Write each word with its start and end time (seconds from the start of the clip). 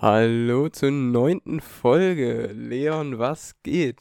Hallo 0.00 0.68
zur 0.68 0.90
neunten 0.90 1.60
Folge. 1.60 2.48
Leon, 2.52 3.18
was 3.18 3.54
geht? 3.62 3.98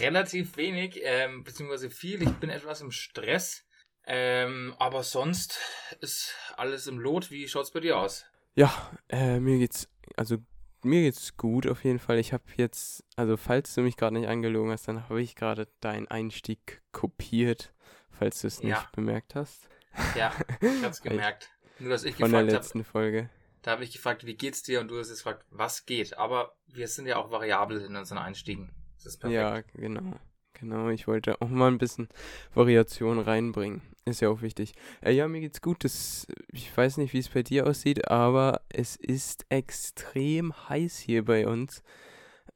Relativ 0.00 0.56
wenig, 0.56 1.00
ähm, 1.02 1.44
beziehungsweise 1.44 1.90
viel. 1.90 2.22
Ich 2.22 2.32
bin 2.36 2.50
etwas 2.50 2.80
im 2.80 2.90
Stress. 2.90 3.64
Ähm, 4.06 4.74
aber 4.78 5.02
sonst 5.02 5.58
ist 6.00 6.34
alles 6.56 6.86
im 6.86 6.98
Lot. 6.98 7.30
Wie 7.30 7.46
schaut's 7.46 7.70
bei 7.72 7.80
dir 7.80 7.98
aus? 7.98 8.24
Ja, 8.54 8.72
äh, 9.10 9.38
mir 9.38 9.58
geht's, 9.58 9.88
also 10.16 10.38
mir 10.82 11.02
geht's 11.02 11.36
gut 11.36 11.66
auf 11.66 11.84
jeden 11.84 11.98
Fall. 11.98 12.18
Ich 12.18 12.32
habe 12.32 12.44
jetzt, 12.56 13.04
also 13.16 13.36
falls 13.36 13.74
du 13.74 13.82
mich 13.82 13.96
gerade 13.96 14.18
nicht 14.18 14.28
angelogen 14.28 14.70
hast, 14.72 14.88
dann 14.88 15.08
habe 15.10 15.20
ich 15.20 15.36
gerade 15.36 15.68
deinen 15.80 16.08
Einstieg 16.08 16.80
kopiert, 16.92 17.74
falls 18.10 18.40
du 18.40 18.46
es 18.46 18.62
nicht 18.62 18.70
Ja. 18.70 18.88
bemerkt 18.94 19.34
hast. 19.34 19.68
Ja, 20.16 20.32
ich 20.60 20.82
hab's 20.82 21.02
gemerkt. 21.02 21.50
Nur, 21.78 21.90
dass 21.90 22.04
ich 22.04 22.16
Von 22.16 22.32
der 22.32 22.40
gefragt 22.40 22.52
habe, 22.54 22.62
letzten 22.62 22.84
Folge. 22.84 23.30
Da 23.62 23.72
habe 23.72 23.84
ich 23.84 23.92
gefragt, 23.92 24.26
wie 24.26 24.36
geht's 24.36 24.62
dir? 24.62 24.80
Und 24.80 24.88
du 24.88 24.98
hast 24.98 25.08
jetzt 25.08 25.18
gefragt, 25.18 25.44
was 25.50 25.86
geht? 25.86 26.16
Aber 26.18 26.54
wir 26.66 26.88
sind 26.88 27.06
ja 27.06 27.16
auch 27.16 27.30
variabel 27.30 27.80
in 27.80 27.96
unseren 27.96 28.18
Einstiegen. 28.18 28.70
Das 28.96 29.06
ist 29.06 29.18
perfekt. 29.18 29.74
Ja, 29.74 29.80
genau. 29.80 30.14
Genau, 30.54 30.88
ich 30.88 31.06
wollte 31.06 31.40
auch 31.40 31.48
mal 31.48 31.70
ein 31.70 31.78
bisschen 31.78 32.08
Variation 32.52 33.20
reinbringen. 33.20 33.82
Ist 34.04 34.20
ja 34.20 34.28
auch 34.28 34.42
wichtig. 34.42 34.72
Äh, 35.02 35.12
ja, 35.12 35.28
mir 35.28 35.40
geht's 35.40 35.60
gut. 35.60 35.84
Das, 35.84 36.26
ich 36.52 36.76
weiß 36.76 36.96
nicht, 36.96 37.12
wie 37.12 37.18
es 37.18 37.28
bei 37.28 37.42
dir 37.42 37.66
aussieht, 37.66 38.08
aber 38.08 38.62
es 38.68 38.96
ist 38.96 39.46
extrem 39.50 40.52
heiß 40.68 40.98
hier 40.98 41.24
bei 41.24 41.46
uns. 41.46 41.82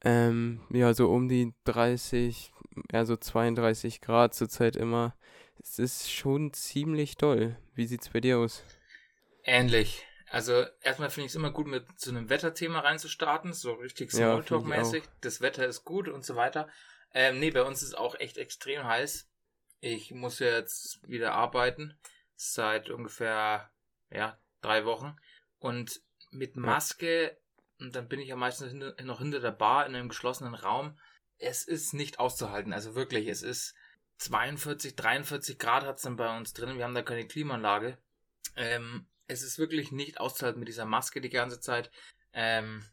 Ähm, 0.03 0.61
ja, 0.69 0.93
so 0.93 1.09
um 1.09 1.29
die 1.29 1.53
30, 1.63 2.51
ja, 2.91 3.05
so 3.05 3.15
32 3.15 4.01
Grad 4.01 4.33
zurzeit 4.33 4.75
immer. 4.75 5.15
Es 5.61 5.79
ist 5.79 6.11
schon 6.11 6.51
ziemlich 6.51 7.15
doll. 7.15 7.55
Wie 7.73 7.85
sieht's 7.85 8.09
bei 8.09 8.19
dir 8.19 8.39
aus? 8.39 8.63
Ähnlich. 9.45 10.05
Also 10.33 10.65
erstmal 10.81 11.11
finde 11.11 11.27
ich 11.27 11.31
es 11.33 11.35
immer 11.35 11.51
gut, 11.51 11.67
mit 11.67 11.85
so 11.95 12.09
einem 12.09 12.27
Wetterthema 12.27 12.79
reinzustarten, 12.79 13.53
so 13.53 13.73
richtig 13.73 14.11
Ja, 14.13 14.33
Smalltalk-mäßig. 14.33 15.03
Das 15.21 15.41
Wetter 15.41 15.67
ist 15.67 15.83
gut 15.83 16.09
und 16.09 16.25
so 16.25 16.35
weiter. 16.35 16.67
Ähm, 17.13 17.39
nee, 17.39 17.51
bei 17.51 17.61
uns 17.61 17.83
ist 17.83 17.89
es 17.89 17.93
auch 17.93 18.15
echt 18.15 18.39
extrem 18.39 18.83
heiß. 18.83 19.29
Ich 19.79 20.09
muss 20.09 20.39
ja 20.39 20.47
jetzt 20.47 21.07
wieder 21.07 21.33
arbeiten, 21.33 21.99
seit 22.35 22.89
ungefähr, 22.89 23.69
ja, 24.09 24.39
drei 24.61 24.85
Wochen. 24.85 25.15
Und 25.59 26.01
mit 26.31 26.55
Maske, 26.55 27.37
und 27.79 27.95
dann 27.95 28.07
bin 28.07 28.19
ich 28.19 28.29
ja 28.29 28.35
meistens 28.35 28.71
hinter, 28.71 28.95
noch 29.03 29.19
hinter 29.19 29.39
der 29.39 29.51
Bar 29.51 29.85
in 29.85 29.93
einem 29.93 30.09
geschlossenen 30.09 30.55
Raum. 30.55 30.97
Es 31.37 31.63
ist 31.63 31.93
nicht 31.93 32.17
auszuhalten, 32.17 32.73
also 32.73 32.95
wirklich, 32.95 33.27
es 33.27 33.43
ist 33.43 33.75
42, 34.17 34.95
43 34.95 35.59
Grad 35.59 35.83
hat 35.83 35.97
es 35.97 36.01
dann 36.01 36.15
bei 36.15 36.35
uns 36.35 36.53
drin. 36.53 36.75
Wir 36.79 36.85
haben 36.85 36.95
da 36.95 37.03
keine 37.03 37.27
Klimaanlage. 37.27 37.99
Ähm, 38.55 39.05
es 39.33 39.43
ist 39.43 39.59
wirklich 39.59 39.91
nicht 39.91 40.19
auszuhalten 40.19 40.59
mit 40.59 40.69
dieser 40.69 40.85
Maske 40.85 41.19
die 41.19 41.29
ganze 41.29 41.59
Zeit. 41.59 41.91
Ähm, 42.31 42.85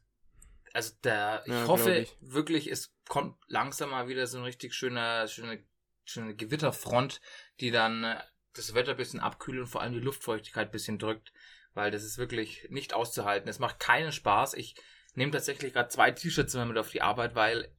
also 0.73 0.95
da, 1.03 1.43
ich 1.45 1.53
Ja, 1.53 1.67
hoffe 1.67 1.95
ich. 1.95 2.17
wirklich, 2.21 2.71
es 2.71 2.93
kommt 3.09 3.37
langsam 3.47 3.91
mal 3.91 4.09
wieder 4.09 4.27
so 4.27 4.39
ein 4.39 4.45
richtig 4.45 4.75
schöner, 4.75 5.29
schöne, 5.29 5.65
schöne 6.05 6.35
Gewitterfront, 6.35 7.21
die 7.61 7.71
dann 7.71 8.05
äh, 8.05 8.21
das 8.55 8.75
Wetter 8.75 8.93
ein 8.93 8.97
bisschen 8.97 9.21
abkühlt 9.21 9.61
und 9.61 9.67
vor 9.67 9.81
allem 9.81 9.93
die 9.93 10.01
Luftfeuchtigkeit 10.01 10.69
ein 10.69 10.73
bisschen 10.73 10.99
drückt, 10.99 11.33
weil 11.75 11.91
das 11.91 12.05
ist 12.05 12.19
wirklich 12.19 12.67
nicht 12.71 12.95
auszuhalten. 12.95 13.49
Es 13.49 13.59
macht 13.59 13.79
keinen 13.79 14.13
Spaß. 14.13 14.55
Ich 14.55 14.75
nehme 15.15 15.33
tatsächlich 15.33 15.73
gerade 15.73 15.89
zwei 15.89 16.11
T-Shirts 16.11 16.55
immer 16.55 16.67
mit 16.67 16.79
auf 16.79 16.91
die 16.91 17.03
Arbeit, 17.03 17.35
weil 17.35 17.73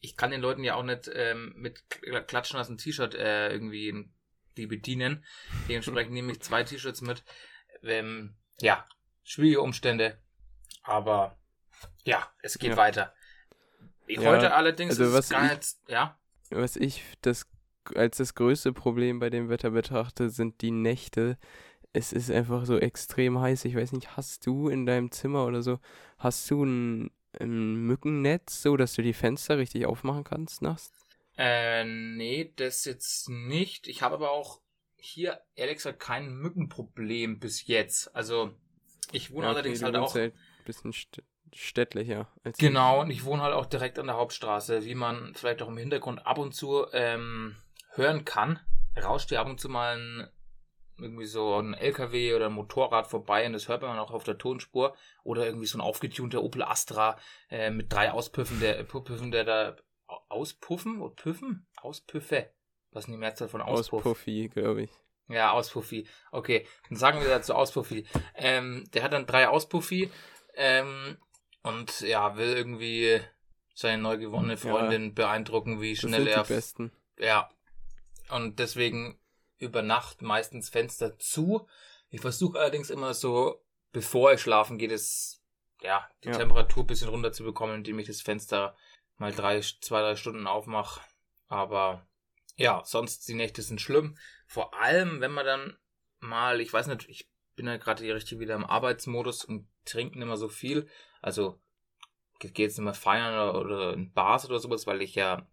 ich 0.00 0.16
kann 0.16 0.30
den 0.30 0.42
Leuten 0.42 0.64
ja 0.64 0.74
auch 0.74 0.82
nicht 0.82 1.10
ähm, 1.14 1.54
mit 1.56 1.80
Kl- 1.90 2.20
Klatschen 2.22 2.58
aus 2.58 2.66
dem 2.66 2.76
T-Shirt 2.76 3.14
äh, 3.14 3.50
irgendwie 3.50 4.10
die 4.58 4.66
bedienen. 4.66 5.24
Dementsprechend 5.68 6.12
nehme 6.12 6.32
ich 6.32 6.40
zwei 6.42 6.62
T-Shirts 6.62 7.00
mit. 7.00 7.24
Ähm, 7.84 8.34
ja, 8.60 8.86
schwierige 9.24 9.60
Umstände, 9.60 10.18
aber 10.82 11.36
ja, 12.04 12.26
es 12.42 12.58
geht 12.58 12.70
Ja. 12.70 12.76
weiter. 12.76 13.14
Ja, 14.06 14.20
Heute 14.22 14.54
allerdings 14.54 14.90
also 14.92 15.04
ist 15.04 15.08
es 15.10 15.14
was 15.16 15.28
gar 15.30 15.44
ich- 15.46 15.52
nicht, 15.58 15.76
ja, 15.88 16.18
Was 16.50 16.76
ich 16.76 17.02
das 17.22 17.46
als 17.94 18.16
das 18.16 18.34
größte 18.34 18.72
Problem 18.72 19.18
bei 19.18 19.28
dem 19.28 19.48
Wetter 19.50 19.70
betrachte, 19.70 20.30
sind 20.30 20.62
die 20.62 20.70
Nächte. 20.70 21.36
Es 21.92 22.12
ist 22.12 22.30
einfach 22.30 22.64
so 22.64 22.78
extrem 22.78 23.38
heiß. 23.40 23.64
Ich 23.66 23.76
weiß 23.76 23.92
nicht, 23.92 24.16
hast 24.16 24.46
du 24.46 24.68
in 24.68 24.86
deinem 24.86 25.10
Zimmer 25.10 25.44
oder 25.46 25.62
so, 25.62 25.78
hast 26.18 26.50
du 26.50 26.64
ein, 26.64 27.10
ein 27.38 27.74
Mückennetz, 27.74 28.62
so 28.62 28.76
dass 28.78 28.94
du 28.94 29.02
die 29.02 29.12
Fenster 29.12 29.58
richtig 29.58 29.84
aufmachen 29.86 30.24
kannst 30.24 30.62
nachts? 30.62 30.92
Äh, 31.36 31.84
nee, 31.84 32.52
das 32.56 32.84
jetzt 32.86 33.28
nicht. 33.28 33.86
Ich 33.86 34.00
habe 34.02 34.14
aber 34.14 34.30
auch 34.30 34.60
hier, 35.04 35.40
ehrlich 35.54 35.76
gesagt, 35.76 36.00
kein 36.00 36.34
Mückenproblem 36.34 37.38
bis 37.38 37.66
jetzt. 37.66 38.14
Also, 38.14 38.54
ich 39.12 39.30
wohne 39.30 39.44
Ja, 39.44 39.50
okay, 39.50 39.58
allerdings 39.58 39.82
halt 39.82 39.96
auch. 39.96 40.14
halt 40.14 40.34
ein 40.34 40.64
bisschen 40.64 40.92
st 40.92 41.22
städtlicher 41.54 42.28
als 42.42 42.58
Genau, 42.58 43.00
und 43.02 43.10
ich 43.10 43.24
wohne 43.24 43.42
halt 43.42 43.54
auch 43.54 43.66
direkt 43.66 43.98
an 43.98 44.06
der 44.06 44.16
Hauptstraße, 44.16 44.84
wie 44.84 44.94
man 44.96 45.34
vielleicht 45.34 45.62
auch 45.62 45.68
im 45.68 45.76
Hintergrund 45.76 46.26
ab 46.26 46.38
und 46.38 46.52
zu 46.52 46.86
ähm, 46.92 47.56
hören 47.90 48.24
kann. 48.24 48.58
Rauscht 49.00 49.28
hier 49.28 49.40
ab 49.40 49.46
und 49.46 49.60
zu 49.60 49.68
mal 49.68 49.96
ein, 49.98 50.28
irgendwie 50.98 51.26
so 51.26 51.60
ein 51.60 51.74
LKW 51.74 52.34
oder 52.34 52.46
ein 52.46 52.52
Motorrad 52.52 53.06
vorbei 53.06 53.46
und 53.46 53.52
das 53.52 53.68
hört 53.68 53.82
man 53.82 53.98
auch 53.98 54.10
auf 54.12 54.24
der 54.24 54.38
Tonspur. 54.38 54.96
Oder 55.22 55.46
irgendwie 55.46 55.66
so 55.66 55.78
ein 55.78 55.82
aufgetunter 55.82 56.42
Opel 56.42 56.62
Astra 56.62 57.18
äh, 57.50 57.70
mit 57.70 57.92
drei 57.92 58.10
Auspüffen, 58.10 58.58
der, 58.60 58.82
Puffen, 58.84 59.30
der 59.30 59.44
da 59.44 59.76
Au- 60.06 60.22
auspuffen 60.28 61.00
oder 61.00 61.14
püffen? 61.14 61.66
Auspüffe. 61.76 62.50
Was 62.94 63.02
ist 63.02 63.06
denn 63.08 63.14
die 63.14 63.18
Mehrzahl 63.18 63.48
von 63.48 63.60
Auspuff? 63.60 64.02
Puffy, 64.02 64.48
glaube 64.48 64.84
ich. 64.84 64.90
Ja, 65.28 65.52
Auspuffi. 65.52 66.06
Okay, 66.32 66.66
dann 66.88 66.96
sagen 66.98 67.20
wir 67.20 67.28
dazu 67.28 67.54
Auspuffi. 67.54 68.06
Ähm, 68.34 68.84
der 68.94 69.02
hat 69.02 69.12
dann 69.12 69.26
drei 69.26 69.48
Auspuffi 69.48 70.10
ähm, 70.54 71.18
und 71.62 72.00
ja, 72.00 72.36
will 72.36 72.54
irgendwie 72.56 73.20
seine 73.74 74.00
neu 74.02 74.16
gewonnene 74.18 74.56
Freundin 74.56 75.14
beeindrucken, 75.14 75.80
wie 75.80 75.92
Das 75.92 76.00
schnell 76.00 76.22
sind 76.24 76.28
er. 76.32 76.42
die 76.44 76.52
besten. 76.52 76.92
Ja. 77.18 77.50
Und 78.30 78.58
deswegen 78.58 79.18
über 79.58 79.82
Nacht 79.82 80.22
meistens 80.22 80.68
Fenster 80.68 81.18
zu. 81.18 81.66
Ich 82.10 82.20
versuche 82.20 82.58
allerdings 82.58 82.90
immer 82.90 83.12
so, 83.14 83.62
bevor 83.92 84.32
ich 84.34 84.40
schlafen 84.40 84.78
gehe, 84.78 84.88
das, 84.88 85.42
ja, 85.82 86.08
die 86.22 86.28
Ja. 86.28 86.36
Temperatur 86.36 86.84
ein 86.84 86.86
bisschen 86.86 87.08
runter 87.08 87.32
zu 87.32 87.42
bekommen, 87.44 87.76
indem 87.76 87.98
ich 87.98 88.06
das 88.06 88.20
Fenster 88.20 88.76
mal 89.16 89.32
drei, 89.32 89.60
zwei, 89.60 90.00
drei 90.00 90.16
Stunden 90.16 90.46
aufmache. 90.46 91.00
Aber 91.48 92.06
ja, 92.56 92.82
sonst 92.84 93.26
die 93.28 93.34
Nächte 93.34 93.62
sind 93.62 93.80
schlimm. 93.80 94.16
Vor 94.46 94.74
allem, 94.80 95.20
wenn 95.20 95.32
man 95.32 95.46
dann 95.46 95.76
mal, 96.20 96.60
ich 96.60 96.72
weiß 96.72 96.86
nicht, 96.88 97.08
ich 97.08 97.28
bin 97.56 97.66
ja 97.66 97.76
gerade 97.76 98.02
hier 98.02 98.14
richtig 98.14 98.38
wieder 98.38 98.54
im 98.54 98.64
Arbeitsmodus 98.64 99.44
und 99.44 99.68
trinken 99.84 100.22
immer 100.22 100.36
so 100.36 100.48
viel. 100.48 100.88
Also 101.20 101.60
gehe 102.38 102.66
jetzt 102.66 102.78
nicht 102.78 102.84
mehr 102.84 102.94
feiern 102.94 103.34
oder, 103.34 103.60
oder 103.60 103.92
in 103.94 104.12
Bars 104.12 104.46
oder 104.46 104.58
sowas, 104.58 104.86
weil 104.86 105.02
ich 105.02 105.14
ja 105.14 105.46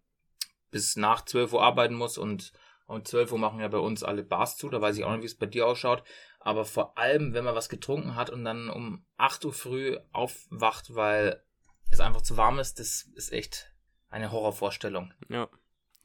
bis 0.70 0.96
nach 0.96 1.24
12 1.24 1.52
Uhr 1.52 1.62
arbeiten 1.62 1.94
muss 1.94 2.18
und 2.18 2.52
um 2.86 3.04
12 3.04 3.32
Uhr 3.32 3.38
machen 3.38 3.60
ja 3.60 3.68
bei 3.68 3.78
uns 3.78 4.02
alle 4.02 4.22
Bars 4.22 4.56
zu. 4.56 4.68
Da 4.68 4.80
weiß 4.80 4.98
ich 4.98 5.04
auch 5.04 5.12
nicht, 5.12 5.22
wie 5.22 5.26
es 5.26 5.38
bei 5.38 5.46
dir 5.46 5.66
ausschaut. 5.66 6.02
Aber 6.40 6.64
vor 6.64 6.98
allem, 6.98 7.32
wenn 7.32 7.44
man 7.44 7.54
was 7.54 7.68
getrunken 7.68 8.16
hat 8.16 8.30
und 8.30 8.44
dann 8.44 8.68
um 8.68 9.06
8 9.16 9.44
Uhr 9.44 9.52
früh 9.52 9.96
aufwacht, 10.12 10.94
weil 10.94 11.42
es 11.90 12.00
einfach 12.00 12.22
zu 12.22 12.36
warm 12.36 12.58
ist, 12.58 12.80
das 12.80 13.08
ist 13.14 13.32
echt 13.32 13.72
eine 14.10 14.32
Horrorvorstellung. 14.32 15.14
Ja, 15.28 15.48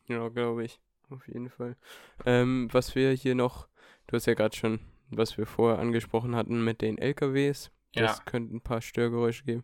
ja, 0.05 0.29
glaube 0.29 0.63
ich. 0.63 0.79
Auf 1.09 1.27
jeden 1.27 1.49
Fall. 1.49 1.75
Ähm, 2.25 2.67
was 2.71 2.95
wir 2.95 3.11
hier 3.11 3.35
noch, 3.35 3.67
du 4.07 4.15
hast 4.15 4.25
ja 4.25 4.33
gerade 4.33 4.55
schon, 4.55 4.79
was 5.09 5.37
wir 5.37 5.45
vorher 5.45 5.79
angesprochen 5.79 6.35
hatten 6.35 6.63
mit 6.63 6.81
den 6.81 6.97
LKWs. 6.97 7.71
Das 7.93 8.17
Ja. 8.17 8.23
könnte 8.25 8.55
ein 8.55 8.61
paar 8.61 8.81
Störgeräusche 8.81 9.43
geben. 9.45 9.63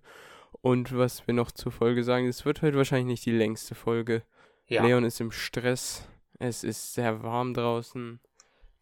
Und 0.61 0.95
was 0.97 1.27
wir 1.27 1.33
noch 1.33 1.51
zur 1.51 1.71
Folge 1.71 2.03
sagen, 2.03 2.27
es 2.27 2.45
wird 2.45 2.61
heute 2.61 2.77
wahrscheinlich 2.77 3.07
nicht 3.07 3.25
die 3.25 3.31
längste 3.37 3.75
Folge. 3.75 4.23
Ja, 4.67 4.85
Leon 4.85 5.03
ist 5.03 5.19
im 5.19 5.31
Stress. 5.31 6.07
Es 6.39 6.63
ist 6.63 6.93
sehr 6.93 7.21
warm 7.23 7.53
draußen. 7.53 8.19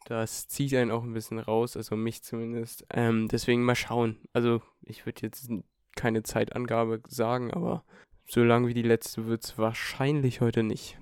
Das 0.06 0.48
zieht 0.48 0.74
einen 0.76 0.92
auch 0.92 1.04
ein 1.04 1.14
bisschen 1.14 1.40
raus, 1.40 1.76
also 1.78 1.96
mich 1.96 2.24
zumindest. 2.24 2.86
Ähm, 2.92 3.28
deswegen 3.28 3.64
mal 3.64 3.76
schauen. 3.76 4.18
Also 4.34 4.62
ich 4.84 5.06
würde 5.06 5.22
jetzt 5.24 5.50
keine 5.96 6.24
Zeitangabe 6.24 7.02
sagen, 7.08 7.52
aber 7.52 7.84
so 8.26 8.44
lang 8.44 8.68
wie 8.68 8.74
die 8.74 8.82
letzte 8.82 9.28
wird 9.28 9.44
es 9.44 9.58
wahrscheinlich 9.58 10.42
heute 10.42 10.64
nicht. 10.64 10.98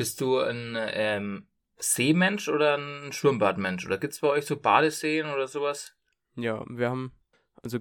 Bist 0.00 0.22
du 0.22 0.38
ein 0.38 0.78
ähm, 0.94 1.46
Seemensch 1.76 2.48
oder 2.48 2.78
ein 2.78 3.12
Schwimmbadmensch? 3.12 3.84
Oder 3.84 3.98
gibt's 3.98 4.20
bei 4.20 4.28
euch 4.28 4.46
so 4.46 4.56
Badeseen 4.56 5.26
oder 5.26 5.46
sowas? 5.46 5.94
Ja, 6.36 6.64
wir 6.70 6.88
haben, 6.88 7.12
also 7.62 7.80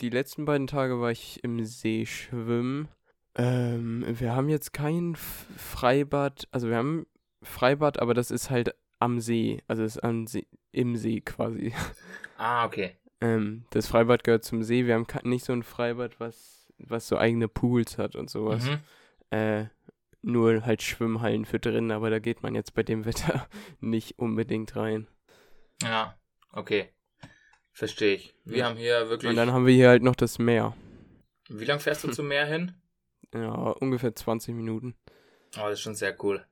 die 0.00 0.10
letzten 0.10 0.46
beiden 0.46 0.66
Tage 0.66 1.00
war 1.00 1.12
ich 1.12 1.44
im 1.44 1.64
See 1.64 2.06
schwimmen. 2.06 2.88
Ähm, 3.36 4.04
wir 4.04 4.34
haben 4.34 4.48
jetzt 4.48 4.72
kein 4.72 5.14
Freibad, 5.14 6.48
also 6.50 6.68
wir 6.68 6.76
haben 6.76 7.06
Freibad, 7.40 8.00
aber 8.00 8.14
das 8.14 8.32
ist 8.32 8.50
halt 8.50 8.74
am 8.98 9.20
See, 9.20 9.62
also 9.68 9.84
ist 9.84 10.02
am 10.02 10.26
See, 10.26 10.48
im 10.72 10.96
See 10.96 11.20
quasi. 11.20 11.72
Ah, 12.36 12.64
okay. 12.64 12.96
Ähm, 13.20 13.64
das 13.70 13.86
Freibad 13.86 14.24
gehört 14.24 14.44
zum 14.44 14.64
See. 14.64 14.86
Wir 14.86 14.94
haben 14.94 15.06
nicht 15.22 15.44
so 15.44 15.52
ein 15.52 15.62
Freibad, 15.62 16.18
was, 16.18 16.72
was 16.78 17.06
so 17.06 17.16
eigene 17.16 17.46
Pools 17.46 17.96
hat 17.96 18.16
und 18.16 18.28
sowas. 18.28 18.64
Mhm. 18.64 18.78
Äh, 19.30 19.66
nur 20.22 20.64
halt 20.66 20.82
Schwimmhallen 20.82 21.44
für 21.44 21.58
drin, 21.58 21.90
aber 21.90 22.10
da 22.10 22.18
geht 22.18 22.42
man 22.42 22.54
jetzt 22.54 22.74
bei 22.74 22.82
dem 22.82 23.04
Wetter 23.06 23.48
nicht 23.80 24.18
unbedingt 24.18 24.76
rein. 24.76 25.06
Ja, 25.82 26.18
okay. 26.52 26.90
Verstehe 27.72 28.14
ich. 28.14 28.34
Wir 28.44 28.58
Ja. 28.58 28.66
haben 28.66 28.76
hier 28.76 29.08
wirklich. 29.08 29.30
Und 29.30 29.36
dann 29.36 29.52
haben 29.52 29.66
wir 29.66 29.74
hier 29.74 29.88
halt 29.88 30.02
noch 30.02 30.16
das 30.16 30.38
Meer. 30.38 30.76
Wie 31.48 31.64
lange 31.64 31.80
fährst 31.80 32.04
du 32.04 32.08
zum 32.12 32.28
Meer 32.28 32.46
hin? 32.46 32.74
Ja, 33.32 33.52
ungefähr 33.52 34.14
20 34.14 34.54
Minuten. 34.54 34.94
Oh, 35.56 35.62
das 35.62 35.74
ist 35.74 35.80
schon 35.80 35.94
sehr 35.94 36.16
cool. 36.24 36.44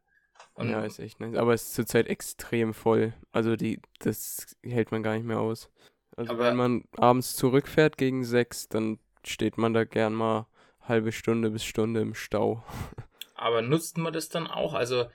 Und 0.54 0.70
ja, 0.70 0.84
ist 0.84 0.98
echt 0.98 1.20
nice. 1.20 1.36
Aber 1.36 1.54
es 1.54 1.62
ist 1.64 1.74
zurzeit 1.74 2.06
extrem 2.08 2.72
voll. 2.74 3.12
Also 3.32 3.56
die, 3.56 3.80
das 4.00 4.56
hält 4.62 4.90
man 4.90 5.02
gar 5.02 5.14
nicht 5.14 5.24
mehr 5.26 5.40
aus. 5.40 5.70
Also 6.16 6.36
wenn 6.38 6.56
man 6.56 6.84
abends 6.96 7.36
zurückfährt 7.36 7.96
gegen 7.96 8.24
sechs, 8.24 8.68
dann 8.68 8.98
steht 9.24 9.56
man 9.56 9.72
da 9.72 9.84
gern 9.84 10.14
mal 10.14 10.46
halbe 10.80 11.12
Stunde 11.12 11.50
bis 11.50 11.64
Stunde 11.64 12.00
im 12.00 12.14
Stau. 12.14 12.64
Aber 13.38 13.62
nutzt 13.62 13.98
man 13.98 14.12
das 14.12 14.28
dann 14.28 14.48
auch? 14.48 14.74
Also 14.74 15.06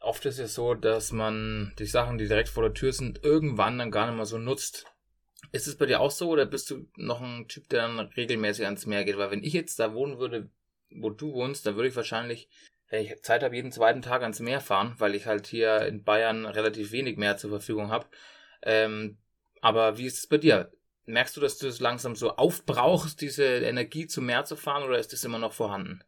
oft 0.00 0.24
ist 0.24 0.38
es 0.38 0.54
so, 0.54 0.74
dass 0.74 1.10
man 1.10 1.74
die 1.78 1.86
Sachen, 1.86 2.16
die 2.16 2.28
direkt 2.28 2.48
vor 2.48 2.62
der 2.62 2.74
Tür 2.74 2.92
sind, 2.92 3.24
irgendwann 3.24 3.78
dann 3.78 3.90
gar 3.90 4.06
nicht 4.06 4.16
mehr 4.16 4.26
so 4.26 4.38
nutzt. 4.38 4.86
Ist 5.50 5.66
es 5.66 5.76
bei 5.76 5.86
dir 5.86 6.00
auch 6.00 6.12
so 6.12 6.30
oder 6.30 6.46
bist 6.46 6.70
du 6.70 6.88
noch 6.96 7.20
ein 7.20 7.48
Typ, 7.48 7.68
der 7.68 7.82
dann 7.82 7.98
regelmäßig 7.98 8.64
ans 8.64 8.86
Meer 8.86 9.04
geht? 9.04 9.18
Weil 9.18 9.32
wenn 9.32 9.42
ich 9.42 9.52
jetzt 9.52 9.80
da 9.80 9.92
wohnen 9.94 10.18
würde, 10.18 10.48
wo 10.90 11.10
du 11.10 11.32
wohnst, 11.32 11.66
dann 11.66 11.74
würde 11.74 11.88
ich 11.88 11.96
wahrscheinlich, 11.96 12.48
wenn 12.88 13.04
ich 13.04 13.20
Zeit 13.22 13.42
habe, 13.42 13.56
jeden 13.56 13.72
zweiten 13.72 14.00
Tag 14.00 14.22
ans 14.22 14.40
Meer 14.40 14.60
fahren, 14.60 14.94
weil 14.98 15.16
ich 15.16 15.26
halt 15.26 15.48
hier 15.48 15.84
in 15.86 16.04
Bayern 16.04 16.46
relativ 16.46 16.92
wenig 16.92 17.16
Meer 17.16 17.36
zur 17.36 17.50
Verfügung 17.50 17.90
habe. 17.90 18.06
Ähm, 18.62 19.18
aber 19.60 19.98
wie 19.98 20.06
ist 20.06 20.18
es 20.18 20.26
bei 20.28 20.38
dir? 20.38 20.70
Merkst 21.06 21.36
du, 21.36 21.40
dass 21.40 21.58
du 21.58 21.66
es 21.66 21.80
langsam 21.80 22.14
so 22.14 22.36
aufbrauchst, 22.36 23.20
diese 23.20 23.44
Energie 23.44 24.06
zum 24.06 24.26
Meer 24.26 24.44
zu 24.44 24.54
fahren, 24.54 24.84
oder 24.84 25.00
ist 25.00 25.12
das 25.12 25.24
immer 25.24 25.40
noch 25.40 25.52
vorhanden? 25.52 26.04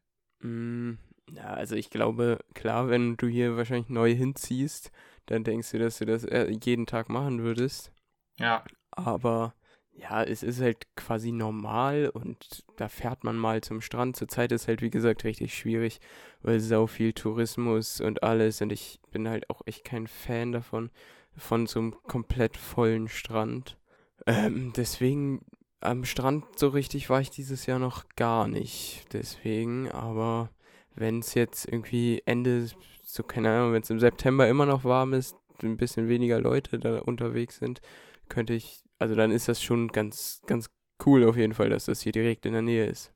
Also 1.65 1.77
ich 1.77 1.89
glaube, 1.89 2.41
klar, 2.53 2.91
wenn 2.91 3.17
du 3.17 3.27
hier 3.27 3.57
wahrscheinlich 3.57 3.89
neu 3.89 4.15
hinziehst, 4.15 4.91
dann 5.25 5.45
denkst 5.45 5.71
du, 5.71 5.79
dass 5.79 5.97
du 5.97 6.05
das 6.05 6.23
äh, 6.25 6.55
jeden 6.63 6.85
Tag 6.85 7.09
machen 7.09 7.43
würdest. 7.43 7.91
Ja. 8.39 8.63
Aber 8.91 9.55
ja, 9.91 10.23
es 10.23 10.43
ist 10.43 10.61
halt 10.61 10.95
quasi 10.95 11.33
normal 11.33 12.11
und 12.13 12.67
da 12.77 12.91
fährt 12.91 13.25
man 13.25 13.39
mal 13.39 13.63
zum 13.63 13.81
Strand. 13.81 14.15
Zurzeit 14.15 14.53
ist 14.53 14.69
halt, 14.69 14.83
wie 14.83 14.91
gesagt, 14.91 15.25
richtig 15.25 15.55
schwierig, 15.55 16.01
weil 16.43 16.61
sau 16.61 16.87
viel 16.87 17.15
Tourismus 17.15 18.03
und 18.03 18.23
alles 18.23 18.61
und 18.61 18.71
ich 18.71 19.01
bin 19.11 19.27
halt 19.27 19.49
auch 19.49 19.63
echt 19.65 19.85
kein 19.85 20.07
Fan 20.07 20.53
davon 20.53 20.91
von 21.35 21.67
so 21.67 21.81
einem 21.81 21.97
komplett 22.03 22.59
vollen 22.59 23.09
Strand. 23.09 23.79
Ähm, 24.27 24.75
deswegen 24.77 25.47
am 25.81 26.05
Strand 26.05 26.45
so 26.59 26.69
richtig 26.69 27.09
war 27.09 27.23
ich 27.23 27.31
dieses 27.31 27.65
Jahr 27.65 27.79
noch 27.79 28.05
gar 28.17 28.49
nicht. 28.49 29.07
Deswegen, 29.15 29.91
aber 29.91 30.51
wenn 30.95 31.21
es 31.21 31.35
jetzt 31.35 31.67
irgendwie 31.67 32.23
Ende, 32.27 32.69
so 33.03 33.23
keine 33.23 33.51
Ahnung, 33.51 33.73
wenn 33.73 33.83
es 33.83 33.91
im 33.91 34.01
September 34.01 34.49
immer 34.49 34.67
noch 34.67 34.85
warm 34.85 35.13
ist, 35.13 35.37
ein 35.63 35.77
bisschen 35.77 36.09
weniger 36.09 36.41
Leute 36.41 36.79
da 36.79 36.99
unterwegs 36.99 37.59
sind, 37.59 37.81
könnte 38.29 38.55
ich, 38.55 38.83
also 38.99 39.15
dann 39.15 39.31
ist 39.31 39.49
das 39.49 39.63
schon 39.63 39.89
ganz, 39.89 40.41
ganz 40.47 40.71
cool 41.05 41.25
auf 41.25 41.37
jeden 41.37 41.55
Fall, 41.55 41.71
dass 41.71 41.87
das 41.87 42.01
hier 42.01 42.13
direkt 42.13 42.47
in 42.47 42.53
der 42.53 42.63
Nähe 42.63 42.87
ist. 42.87 43.13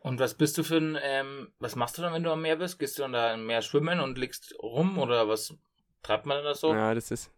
Und 0.00 0.18
was 0.18 0.34
bist 0.34 0.58
du 0.58 0.64
für 0.64 0.76
ein, 0.76 0.98
ähm, 1.02 1.48
was 1.58 1.76
machst 1.76 1.96
du 1.96 2.02
dann, 2.02 2.12
wenn 2.12 2.22
du 2.22 2.30
am 2.30 2.42
Meer 2.42 2.56
bist? 2.56 2.78
Gehst 2.78 2.98
du 2.98 3.02
dann 3.02 3.12
da 3.12 3.32
im 3.32 3.46
Meer 3.46 3.62
schwimmen 3.62 4.00
und 4.00 4.18
liegst 4.18 4.54
rum 4.62 4.98
oder 4.98 5.28
was 5.28 5.56
Treibt 6.04 6.26
man 6.26 6.44
das 6.44 6.60
so? 6.60 6.72
Ja, 6.72 6.94
das 6.94 7.10
ist. 7.10 7.30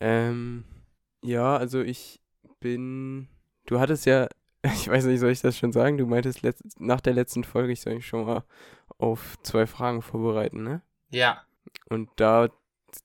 Ähm, 0.00 0.64
ja, 1.22 1.56
also 1.56 1.80
ich 1.80 2.20
bin. 2.58 3.28
Du 3.66 3.78
hattest 3.78 4.04
ja, 4.04 4.28
ich 4.62 4.88
weiß 4.88 5.06
nicht, 5.06 5.20
soll 5.20 5.30
ich 5.30 5.40
das 5.40 5.56
schon 5.56 5.72
sagen? 5.72 5.96
Du 5.96 6.06
meintest 6.06 6.42
letzt, 6.42 6.62
nach 6.78 7.00
der 7.00 7.14
letzten 7.14 7.44
Folge, 7.44 7.72
ich 7.72 7.80
soll 7.80 7.94
mich 7.94 8.06
schon 8.06 8.26
mal 8.26 8.44
auf 9.00 9.36
zwei 9.42 9.66
Fragen 9.66 10.02
vorbereiten, 10.02 10.62
ne? 10.62 10.82
Ja. 11.10 11.42
Und 11.88 12.08
da, 12.16 12.48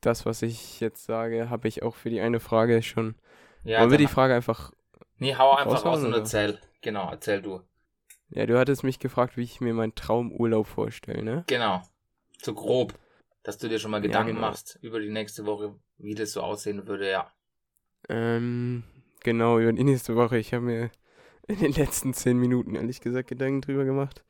das, 0.01 0.25
was 0.25 0.41
ich 0.41 0.79
jetzt 0.79 1.05
sage, 1.05 1.49
habe 1.49 1.67
ich 1.67 1.83
auch 1.83 1.95
für 1.95 2.09
die 2.09 2.21
eine 2.21 2.39
Frage 2.39 2.81
schon. 2.81 3.15
Ja, 3.63 3.79
Wollen 3.79 3.91
wir 3.91 3.97
die 3.97 4.07
Frage 4.07 4.35
einfach. 4.35 4.71
Nee, 5.17 5.35
hau 5.35 5.55
einfach 5.55 5.85
raus 5.85 6.03
und 6.03 6.13
erzähl. 6.13 6.59
Genau, 6.81 7.09
erzähl 7.09 7.41
du. 7.41 7.61
Ja, 8.29 8.45
du 8.45 8.59
hattest 8.59 8.83
mich 8.83 8.99
gefragt, 8.99 9.37
wie 9.37 9.43
ich 9.43 9.61
mir 9.61 9.73
meinen 9.73 9.95
Traumurlaub 9.95 10.67
vorstelle, 10.67 11.23
ne? 11.23 11.43
Genau. 11.47 11.81
So 12.41 12.53
grob 12.53 12.93
dass 13.45 13.59
du 13.59 13.69
dir 13.69 13.79
schon 13.79 13.91
mal 13.91 14.01
Gedanken 14.01 14.29
ja, 14.29 14.35
genau. 14.35 14.47
machst 14.47 14.79
über 14.81 14.99
die 14.99 15.09
nächste 15.09 15.45
Woche, 15.45 15.75
wie 15.97 16.15
das 16.15 16.33
so 16.33 16.41
aussehen 16.41 16.87
würde, 16.87 17.09
ja. 17.09 17.31
Ähm, 18.09 18.83
genau, 19.23 19.59
über 19.59 19.71
die 19.71 19.83
nächste 19.83 20.15
Woche. 20.15 20.39
Ich 20.39 20.53
habe 20.53 20.65
mir 20.65 20.89
in 21.47 21.59
den 21.59 21.73
letzten 21.73 22.13
zehn 22.13 22.37
Minuten 22.37 22.75
ehrlich 22.75 23.01
gesagt 23.01 23.29
Gedanken 23.29 23.61
drüber 23.61 23.85
gemacht. 23.85 24.25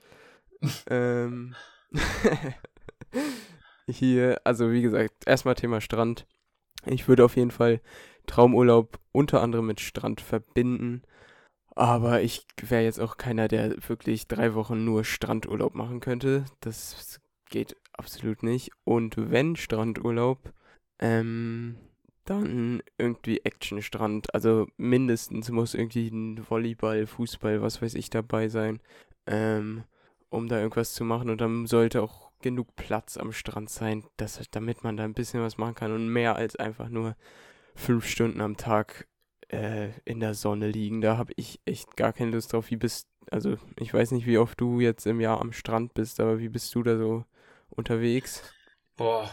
Ähm, 0.90 1.56
hier, 3.90 4.42
also 4.44 4.72
wie 4.72 4.82
gesagt, 4.82 5.14
erstmal 5.26 5.56
Thema 5.56 5.82
Strand. 5.82 6.26
Ich 6.86 7.08
würde 7.08 7.26
auf 7.26 7.36
jeden 7.36 7.52
Fall 7.52 7.82
Traumurlaub 8.28 9.00
unter 9.12 9.42
anderem 9.42 9.68
mit 9.68 9.80
Strand 9.80 10.22
verbinden. 10.22 11.04
Aber 11.76 12.22
ich 12.22 12.46
wäre 12.62 12.84
jetzt 12.84 13.00
auch 13.00 13.18
keiner, 13.18 13.48
der 13.48 13.76
wirklich 13.90 14.28
drei 14.28 14.54
Wochen 14.54 14.86
nur 14.86 15.04
Strandurlaub 15.04 15.76
machen 15.76 16.00
könnte. 16.00 16.46
Das 16.62 17.20
geht 17.50 17.76
absolut 17.94 18.44
nicht. 18.44 18.72
Und 18.86 19.16
wenn 19.18 19.56
Strandurlaub, 19.56 20.54
ähm, 21.00 21.78
dann 22.26 22.82
irgendwie 22.98 23.42
Actionstrand. 23.44 24.34
Also 24.34 24.68
mindestens 24.78 25.50
muss 25.52 25.74
irgendwie 25.74 26.08
ein 26.10 26.50
Volleyball, 26.50 27.08
Fußball, 27.08 27.62
was 27.62 27.82
weiß 27.82 27.94
ich 27.96 28.10
dabei 28.10 28.50
sein, 28.50 28.82
ähm, 29.28 29.84
um 30.30 30.48
da 30.48 30.60
irgendwas 30.60 30.94
zu 30.94 31.04
machen. 31.04 31.30
Und 31.30 31.42
dann 31.42 31.66
sollte 31.66 32.02
auch 32.02 32.32
genug 32.42 32.76
Platz 32.76 33.18
am 33.18 33.32
Strand 33.32 33.70
sein, 33.70 34.06
dass, 34.18 34.40
damit 34.52 34.84
man 34.84 34.98
da 34.98 35.04
ein 35.04 35.14
bisschen 35.14 35.42
was 35.42 35.58
machen 35.58 35.76
kann 35.76 35.92
und 35.92 36.08
mehr 36.08 36.36
als 36.36 36.56
einfach 36.56 36.90
nur 36.90 37.16
fünf 37.76 38.08
Stunden 38.08 38.42
am 38.42 38.58
Tag 38.58 39.08
äh, 39.50 39.90
in 40.06 40.20
der 40.20 40.34
Sonne 40.34 40.68
liegen. 40.68 41.02
Da 41.02 41.18
habe 41.18 41.34
ich 41.36 41.60
echt 41.66 41.96
gar 41.98 42.14
keine 42.14 42.32
Lust 42.32 42.54
drauf. 42.54 42.70
Wie 42.70 42.78
bist, 42.78 43.08
also 43.32 43.58
ich 43.80 43.94
weiß 43.94 44.12
nicht, 44.12 44.26
wie 44.26 44.38
oft 44.38 44.60
du 44.60 44.80
jetzt 44.80 45.06
im 45.06 45.20
Jahr 45.22 45.42
am 45.42 45.54
Strand 45.54 45.94
bist, 45.94 46.20
aber 46.20 46.40
wie 46.40 46.50
bist 46.50 46.74
du 46.76 46.84
da 46.84 46.98
so 46.98 47.26
unterwegs? 47.70 48.44
Boah, 48.96 49.30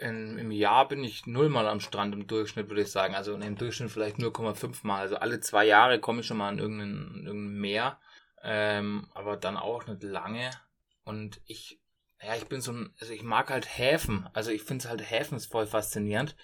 in, 0.00 0.38
im 0.38 0.50
Jahr 0.50 0.88
bin 0.88 1.04
ich 1.04 1.26
nullmal 1.26 1.68
am 1.68 1.80
Strand 1.80 2.14
im 2.14 2.26
Durchschnitt, 2.26 2.68
würde 2.68 2.82
ich 2.82 2.90
sagen. 2.90 3.14
Also 3.14 3.34
im 3.34 3.56
Durchschnitt 3.56 3.90
vielleicht 3.90 4.16
0,5 4.16 4.86
Mal. 4.86 5.00
Also 5.00 5.16
alle 5.16 5.40
zwei 5.40 5.66
Jahre 5.66 6.00
komme 6.00 6.20
ich 6.20 6.26
schon 6.26 6.38
mal 6.38 6.48
an 6.48 6.58
irgendein, 6.58 7.24
irgendein 7.26 7.60
Meer. 7.60 7.98
Ähm, 8.44 9.08
aber 9.14 9.36
dann 9.36 9.56
auch 9.56 9.86
nicht 9.86 10.02
lange. 10.02 10.50
Und 11.04 11.40
ich, 11.46 11.80
ja, 12.22 12.36
ich 12.36 12.46
bin 12.46 12.60
so 12.60 12.72
ein, 12.72 12.94
also 13.00 13.12
ich 13.12 13.22
mag 13.22 13.50
halt 13.50 13.78
Häfen. 13.78 14.28
Also 14.32 14.50
ich 14.50 14.62
finde 14.62 14.84
es 14.84 14.88
halt 14.88 15.10
Häfen 15.10 15.36
ist 15.36 15.50
voll 15.50 15.66
faszinierend. 15.66 16.36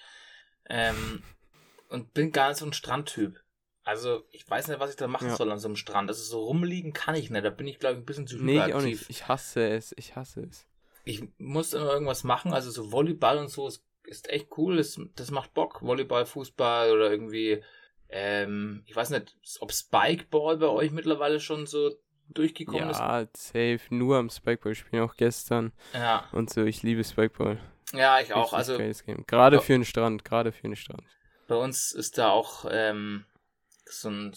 Ähm, 0.69 1.23
und 1.89 2.13
bin 2.13 2.31
gar 2.31 2.49
nicht 2.49 2.57
so 2.57 2.65
ein 2.65 2.73
Strandtyp. 2.73 3.39
Also, 3.83 4.25
ich 4.29 4.47
weiß 4.47 4.67
nicht, 4.67 4.79
was 4.79 4.91
ich 4.91 4.95
da 4.95 5.07
machen 5.07 5.29
ja. 5.29 5.35
soll 5.35 5.51
an 5.51 5.57
so 5.57 5.67
einem 5.67 5.75
Strand. 5.75 6.07
Also, 6.07 6.23
so 6.23 6.43
rumliegen 6.43 6.93
kann 6.93 7.15
ich 7.15 7.31
nicht. 7.31 7.43
Da 7.43 7.49
bin 7.49 7.67
ich, 7.67 7.79
glaube 7.79 7.95
ich, 7.95 8.01
ein 8.01 8.05
bisschen 8.05 8.27
zu 8.27 8.37
nee, 8.37 8.63
ich 8.63 8.73
auch 8.75 8.81
nicht. 8.81 9.09
Ich 9.09 9.27
hasse 9.27 9.67
es. 9.67 9.91
Ich 9.97 10.15
hasse 10.15 10.41
es 10.41 10.67
ich 11.03 11.23
muss 11.37 11.73
immer 11.73 11.91
irgendwas 11.91 12.23
machen, 12.23 12.53
also 12.53 12.69
so 12.69 12.91
Volleyball 12.91 13.37
und 13.37 13.49
so 13.49 13.67
ist, 13.67 13.83
ist 14.03 14.29
echt 14.29 14.49
cool, 14.57 14.77
das, 14.77 14.99
das 15.15 15.31
macht 15.31 15.53
Bock. 15.53 15.81
Volleyball, 15.81 16.25
Fußball 16.25 16.91
oder 16.91 17.11
irgendwie, 17.11 17.63
ähm, 18.11 18.83
ich 18.85 18.95
weiß 18.95 19.09
nicht, 19.11 19.35
ob 19.61 19.71
Spikeball 19.71 20.57
bei 20.57 20.67
euch 20.67 20.91
mittlerweile 20.91 21.39
schon 21.39 21.65
so 21.65 21.91
durchgekommen 22.27 22.83
ja, 22.83 22.91
ist. 22.91 22.99
Ja, 22.99 23.27
safe, 23.33 23.81
nur 23.89 24.17
am 24.17 24.29
Spikeball 24.29 24.75
spielen, 24.75 25.03
auch 25.03 25.15
gestern. 25.15 25.71
Ja. 25.93 26.27
Und 26.33 26.49
so, 26.49 26.63
ich 26.63 26.83
liebe 26.83 27.03
Spikeball. 27.03 27.57
Ja, 27.93 28.19
ich 28.19 28.33
auch. 28.33 28.53
Also, 28.53 28.77
Gerade 29.27 29.61
für 29.61 29.73
den 29.73 29.85
Strand, 29.85 30.25
gerade 30.25 30.51
für 30.51 30.63
den 30.63 30.75
Strand. 30.75 31.03
Bei 31.47 31.55
uns 31.55 31.91
ist 31.91 32.17
da 32.17 32.29
auch 32.29 32.65
ähm, 32.69 33.25
so 33.85 34.09
ein, 34.09 34.33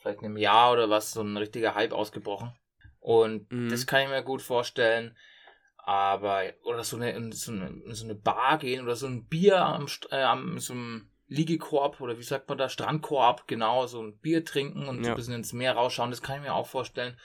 vielleicht 0.00 0.20
in 0.20 0.26
einem 0.26 0.36
Jahr 0.36 0.72
oder 0.72 0.90
was, 0.90 1.12
so 1.12 1.22
ein 1.22 1.36
richtiger 1.36 1.74
Hype 1.74 1.92
ausgebrochen. 1.92 2.54
Und 3.00 3.50
mhm. 3.52 3.70
das 3.70 3.86
kann 3.86 4.02
ich 4.02 4.08
mir 4.08 4.22
gut 4.22 4.42
vorstellen. 4.42 5.16
Aber, 5.76 6.42
oder 6.64 6.84
so 6.84 6.96
eine, 6.96 7.32
so 7.32 7.52
eine, 7.52 7.94
so 7.94 8.04
eine 8.04 8.14
Bar 8.14 8.58
gehen 8.58 8.82
oder 8.82 8.96
so 8.96 9.06
ein 9.06 9.26
Bier 9.26 9.60
am, 9.60 9.86
äh, 10.10 10.22
am 10.22 10.58
so 10.58 10.74
einem 10.74 11.10
Liegekorb 11.28 12.00
oder 12.00 12.18
wie 12.18 12.22
sagt 12.22 12.48
man 12.48 12.58
da, 12.58 12.68
Strandkorb, 12.68 13.46
genau, 13.46 13.86
so 13.86 14.02
ein 14.02 14.16
Bier 14.18 14.44
trinken 14.44 14.88
und 14.88 14.98
ja. 14.98 15.04
so 15.04 15.10
ein 15.10 15.16
bisschen 15.16 15.34
ins 15.34 15.52
Meer 15.52 15.74
rausschauen, 15.74 16.10
das 16.10 16.22
kann 16.22 16.36
ich 16.36 16.42
mir 16.42 16.54
auch 16.54 16.66
vorstellen. 16.66 17.16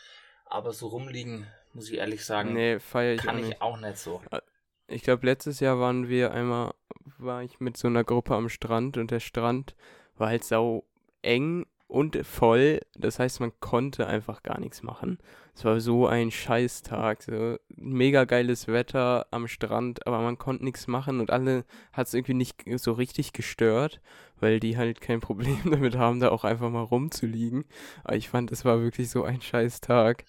Aber 0.45 0.74
so 0.74 0.88
rumliegen, 0.88 1.48
muss 1.74 1.89
ich 1.89 1.98
ehrlich 1.98 2.25
sagen, 2.25 2.53
nee, 2.53 2.79
feier 2.79 3.13
ich 3.15 3.22
kann 3.22 3.36
auch 3.36 3.39
ich 3.39 3.48
nicht. 3.48 3.62
auch 3.62 3.79
nicht 3.79 3.98
so. 3.98 4.22
Äh, 4.31 4.41
ich 4.88 5.03
glaube, 5.03 5.25
letztes 5.25 5.60
Jahr 5.62 5.79
waren 5.79 6.10
wir 6.10 6.31
einmal, 6.33 6.74
war 7.17 7.43
ich 7.43 7.60
mit 7.60 7.77
so 7.77 7.88
einer 7.88 8.03
Gruppe 8.03 8.36
am 8.36 8.50
Strand 8.50 8.98
und 8.98 9.10
der 9.12 9.22
Strand 9.22 9.75
war 10.17 10.27
halt 10.27 10.43
sau 10.43 10.86
eng 11.22 11.65
und 11.88 12.25
voll. 12.25 12.82
Das 12.96 13.20
heißt, 13.20 13.40
man 13.40 13.52
konnte 13.60 14.08
einfach 14.08 14.42
gar 14.44 14.60
nichts 14.60 14.82
machen. 14.82 15.20
Es 15.56 15.63
war 15.63 15.80
so 15.80 16.08
ein 16.08 16.32
Scheißtag. 16.32 17.22
So 17.22 17.58
mega 17.70 18.25
geiles 18.25 18.68
Wetter 18.68 19.28
am 19.32 19.48
Strand, 19.48 20.08
aber 20.08 20.20
man 20.20 20.38
konnte 20.38 20.63
nichts 20.63 20.88
machen 20.88 21.20
und 21.20 21.32
alle 21.32 21.66
hat 21.92 22.08
es 22.08 22.13
irgendwie 22.13 22.34
nicht 22.34 22.63
so 22.78 22.94
richtig 22.94 23.34
gestört, 23.34 24.02
weil 24.40 24.60
die 24.60 24.78
halt 24.78 25.02
kein 25.02 25.20
Problem 25.22 25.60
damit 25.66 25.96
haben, 25.96 26.20
da 26.20 26.30
auch 26.30 26.44
einfach 26.44 26.70
mal 26.70 26.82
rumzuliegen. 26.82 27.66
Aber 28.04 28.16
ich 28.16 28.30
fand, 28.30 28.52
es 28.52 28.66
war 28.66 28.82
wirklich 28.82 29.10
so 29.10 29.24
ein 29.24 29.42
Scheißtag. 29.42 30.25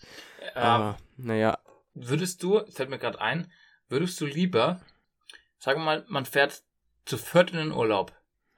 Ja. 0.54 0.60
Aber, 0.60 0.96
naja. 1.16 1.58
Würdest 1.94 2.42
du, 2.42 2.60
fällt 2.70 2.90
mir 2.90 2.98
gerade 2.98 3.20
ein, 3.20 3.50
würdest 3.88 4.20
du 4.20 4.26
lieber, 4.26 4.80
sagen 5.58 5.80
wir 5.80 5.84
mal, 5.84 6.04
man 6.08 6.26
fährt 6.26 6.62
zu 7.04 7.16
viert 7.16 7.52
in 7.52 7.58
den 7.58 7.72
Urlaub 7.72 8.12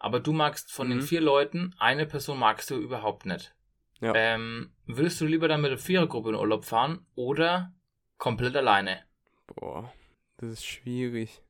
aber 0.07 0.21
du 0.21 0.33
magst 0.33 0.71
von 0.71 0.87
mhm. 0.87 0.91
den 0.93 1.03
vier 1.03 1.21
Leuten, 1.21 1.75
eine 1.79 2.07
Person 2.07 2.39
magst 2.39 2.71
du 2.71 2.77
überhaupt 2.77 3.27
nicht. 3.27 3.57
Ja. 4.01 4.13
Ähm, 4.15 4.73
würdest 4.87 5.21
du 5.21 5.27
lieber 5.27 5.49
dann 5.49 5.63
mit 5.63 5.73
der 5.73 5.79
Vierergruppe 5.79 6.29
in 6.29 6.37
Urlaub 6.37 6.65
fahren 6.65 7.05
oder 7.17 7.75
komplett 8.17 8.55
alleine? 8.55 9.03
Boah, 9.49 9.93
das 10.37 10.51
ist 10.51 10.65
schwierig. 10.65 11.43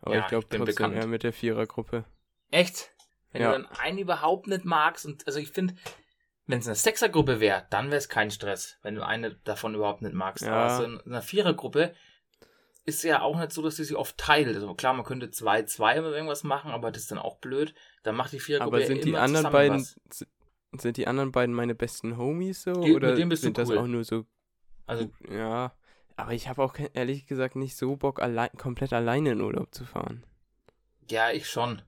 Aber 0.00 0.14
Ja, 0.14 0.20
ich 0.20 0.26
glaube 0.28 0.46
trotzdem 0.48 0.64
bekannt. 0.64 0.94
eher 0.94 1.08
mit 1.08 1.24
der 1.24 1.32
Vierergruppe. 1.32 2.04
Echt? 2.52 2.94
Wenn 3.32 3.42
Ja. 3.42 3.52
du 3.52 3.62
dann 3.62 3.72
einen 3.78 3.98
überhaupt 3.98 4.46
nicht 4.46 4.64
magst 4.64 5.04
und 5.04 5.26
also 5.26 5.40
ich 5.40 5.50
finde, 5.50 5.74
wenn 6.46 6.60
es 6.60 6.66
eine 6.68 6.76
Sechsergruppe 6.76 7.40
wäre, 7.40 7.66
dann 7.70 7.86
wäre 7.86 7.98
es 7.98 8.08
kein 8.08 8.30
Stress, 8.30 8.78
wenn 8.82 8.94
du 8.94 9.04
eine 9.04 9.34
davon 9.34 9.74
überhaupt 9.74 10.02
nicht 10.02 10.14
magst. 10.14 10.44
Ja. 10.44 10.52
Aber 10.52 10.76
so 10.76 10.84
in 10.84 11.00
einer 11.00 11.22
Vierergruppe 11.22 11.94
ist 12.84 13.02
ja 13.04 13.20
auch 13.22 13.38
nicht 13.38 13.52
so, 13.52 13.62
dass 13.62 13.76
die 13.76 13.84
sich 13.84 13.96
oft 13.96 14.16
teilt. 14.16 14.48
Also 14.48 14.74
klar, 14.74 14.94
man 14.94 15.04
könnte 15.04 15.30
zwei, 15.30 15.62
zwei 15.64 15.96
immer 15.96 16.08
irgendwas 16.10 16.42
machen, 16.44 16.70
aber 16.70 16.90
das 16.90 17.02
ist 17.02 17.10
dann 17.10 17.18
auch 17.18 17.36
blöd. 17.38 17.74
Dann 18.02 18.16
macht 18.16 18.32
die 18.32 18.40
Vierergruppe 18.40 18.76
Aber 18.76 18.80
ja 18.80 18.86
sind 18.86 19.04
die 19.04 19.10
immer 19.10 19.20
anderen 19.20 19.52
beiden 19.52 19.78
was. 19.80 20.26
sind 20.80 20.96
die 20.96 21.06
anderen 21.06 21.32
beiden 21.32 21.54
meine 21.54 21.74
besten 21.74 22.16
Homies 22.16 22.62
so 22.62 22.72
Die- 22.72 22.88
mit 22.94 22.96
oder 23.04 23.36
sind 23.36 23.58
das 23.58 23.68
cool. 23.70 23.78
auch 23.78 23.86
nur 23.86 24.04
so 24.04 24.24
Also 24.86 25.10
ja, 25.30 25.74
aber 26.16 26.32
ich 26.32 26.48
habe 26.48 26.62
auch 26.62 26.74
ehrlich 26.94 27.26
gesagt 27.26 27.56
nicht 27.56 27.76
so 27.76 27.96
Bock 27.96 28.20
allein 28.22 28.50
komplett 28.56 28.92
alleine 28.92 29.32
in 29.32 29.40
Urlaub 29.42 29.74
zu 29.74 29.84
fahren. 29.84 30.24
Ja, 31.10 31.30
ich 31.30 31.48
schon. 31.48 31.82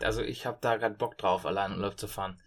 Also 0.00 0.22
ich 0.22 0.46
habe 0.46 0.58
da 0.60 0.76
gerade 0.76 0.94
Bock 0.94 1.18
drauf, 1.18 1.44
allein 1.46 1.72
Urlaub 1.72 1.98
zu 1.98 2.06
fahren. 2.08 2.40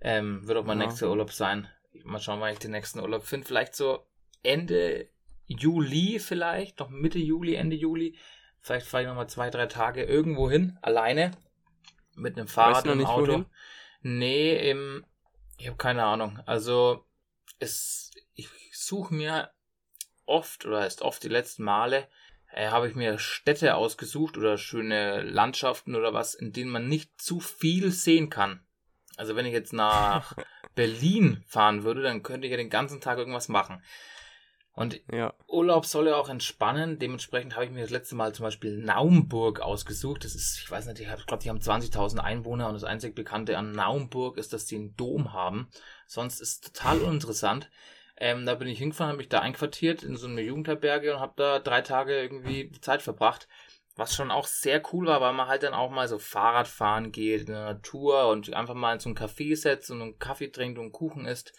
Ähm, 0.00 0.46
wird 0.46 0.58
auch 0.58 0.64
mein 0.64 0.80
Ja. 0.80 0.86
nächster 0.86 1.08
Urlaub 1.10 1.32
sein. 1.32 1.68
Mal 2.04 2.20
schauen, 2.20 2.40
wann 2.40 2.52
ich 2.52 2.58
den 2.58 2.70
nächsten 2.72 3.00
Urlaub 3.00 3.24
finde. 3.24 3.46
Vielleicht 3.46 3.74
so 3.74 4.04
Ende 4.42 5.08
Juli 5.50 6.20
vielleicht, 6.20 6.78
noch 6.78 6.90
Mitte 6.90 7.18
Juli, 7.18 7.54
Ende 7.54 7.74
Juli. 7.74 8.16
Vielleicht 8.60 8.86
fahre 8.86 9.02
ich 9.02 9.08
nochmal 9.08 9.28
zwei, 9.28 9.50
drei 9.50 9.66
Tage 9.66 10.04
irgendwo 10.04 10.48
hin, 10.48 10.78
alleine. 10.80 11.32
Mit 12.14 12.36
einem 12.36 12.46
Fahrrad 12.46 12.84
und 12.84 12.92
einem 12.92 13.06
Auto. 13.06 13.32
wohin? 13.32 13.46
Nee, 14.02 14.70
im, 14.70 15.04
ich 15.58 15.66
habe 15.66 15.76
keine 15.76 16.04
Ahnung. 16.04 16.38
Also 16.46 17.04
es, 17.58 18.12
ich 18.34 18.48
suche 18.72 19.12
mir 19.12 19.50
oft, 20.24 20.66
oder 20.66 20.86
ist 20.86 21.02
oft 21.02 21.22
die 21.24 21.28
letzten 21.28 21.64
Male, 21.64 22.06
äh, 22.52 22.68
habe 22.68 22.88
ich 22.88 22.94
mir 22.94 23.18
Städte 23.18 23.74
ausgesucht 23.74 24.36
oder 24.36 24.56
schöne 24.56 25.22
Landschaften 25.22 25.96
oder 25.96 26.14
was, 26.14 26.34
in 26.34 26.52
denen 26.52 26.70
man 26.70 26.88
nicht 26.88 27.20
zu 27.20 27.40
viel 27.40 27.90
sehen 27.90 28.30
kann. 28.30 28.64
Also 29.16 29.34
wenn 29.34 29.46
ich 29.46 29.52
jetzt 29.52 29.72
nach 29.72 30.36
Berlin 30.76 31.42
fahren 31.48 31.82
würde, 31.82 32.02
dann 32.02 32.22
könnte 32.22 32.46
ich 32.46 32.52
ja 32.52 32.56
den 32.56 32.70
ganzen 32.70 33.00
Tag 33.00 33.18
irgendwas 33.18 33.48
machen. 33.48 33.82
Und 34.80 34.98
Ja, 35.12 35.34
Urlaub 35.46 35.84
soll 35.84 36.08
ja 36.08 36.16
auch 36.16 36.30
entspannen. 36.30 36.98
Dementsprechend 36.98 37.54
habe 37.54 37.66
ich 37.66 37.70
mir 37.70 37.82
das 37.82 37.90
letzte 37.90 38.14
Mal 38.14 38.34
zum 38.34 38.44
Beispiel 38.44 38.78
Naumburg 38.78 39.60
ausgesucht. 39.60 40.24
Das 40.24 40.34
ist, 40.34 40.58
ich 40.58 40.70
weiß 40.70 40.86
nicht, 40.86 41.00
ich 41.00 41.26
glaube, 41.26 41.42
die 41.42 41.50
haben 41.50 41.58
20.000 41.58 42.18
Einwohner 42.18 42.66
und 42.66 42.72
das 42.72 42.84
einzig 42.84 43.14
Bekannte 43.14 43.58
an 43.58 43.72
Naumburg 43.72 44.38
ist, 44.38 44.54
dass 44.54 44.64
die 44.64 44.76
einen 44.76 44.96
Dom 44.96 45.34
haben. 45.34 45.68
Sonst 46.06 46.40
ist 46.40 46.64
es 46.64 46.72
total 46.72 46.98
uninteressant. 47.02 47.70
Ähm, 48.16 48.46
da 48.46 48.54
bin 48.54 48.68
ich 48.68 48.78
hingefahren, 48.78 49.10
habe 49.10 49.18
mich 49.18 49.28
da 49.28 49.40
einquartiert 49.40 50.02
in 50.02 50.16
so 50.16 50.26
eine 50.26 50.40
Jugendherberge 50.40 51.14
und 51.14 51.20
habe 51.20 51.34
da 51.36 51.58
drei 51.58 51.82
Tage 51.82 52.18
irgendwie 52.18 52.70
die 52.70 52.80
Zeit 52.80 53.02
verbracht. 53.02 53.48
Was 53.96 54.14
schon 54.14 54.30
auch 54.30 54.46
sehr 54.46 54.82
cool 54.94 55.06
war, 55.06 55.20
weil 55.20 55.34
man 55.34 55.48
halt 55.48 55.62
dann 55.62 55.74
auch 55.74 55.90
mal 55.90 56.08
so 56.08 56.18
Fahrrad 56.18 56.68
fahren 56.68 57.12
geht 57.12 57.40
in 57.42 57.52
der 57.52 57.64
Natur 57.64 58.28
und 58.28 58.54
einfach 58.54 58.74
mal 58.74 58.94
in 58.94 59.00
so 59.00 59.10
ein 59.10 59.16
Café 59.16 59.54
setzt 59.56 59.90
und 59.90 60.00
einen 60.00 60.18
Kaffee 60.18 60.48
trinkt 60.48 60.78
und 60.78 60.84
einen 60.84 60.92
Kuchen 60.92 61.26
isst 61.26 61.52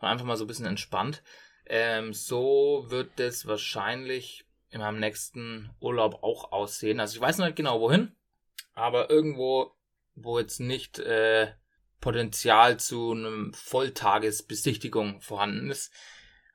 und 0.00 0.08
einfach 0.08 0.24
mal 0.24 0.36
so 0.36 0.42
ein 0.42 0.48
bisschen 0.48 0.66
entspannt. 0.66 1.22
Ähm, 1.66 2.12
so 2.12 2.84
wird 2.88 3.18
es 3.20 3.46
wahrscheinlich 3.46 4.44
in 4.70 4.80
meinem 4.80 5.00
nächsten 5.00 5.70
Urlaub 5.80 6.22
auch 6.22 6.52
aussehen. 6.52 7.00
Also 7.00 7.16
ich 7.16 7.20
weiß 7.20 7.38
noch 7.38 7.46
nicht 7.46 7.56
genau 7.56 7.80
wohin, 7.80 8.12
aber 8.74 9.08
irgendwo, 9.10 9.72
wo 10.14 10.38
jetzt 10.38 10.60
nicht 10.60 10.98
äh, 10.98 11.52
Potenzial 12.00 12.78
zu 12.78 13.12
einem 13.12 13.54
Volltagesbesichtigung 13.54 15.20
vorhanden 15.20 15.70
ist. 15.70 15.92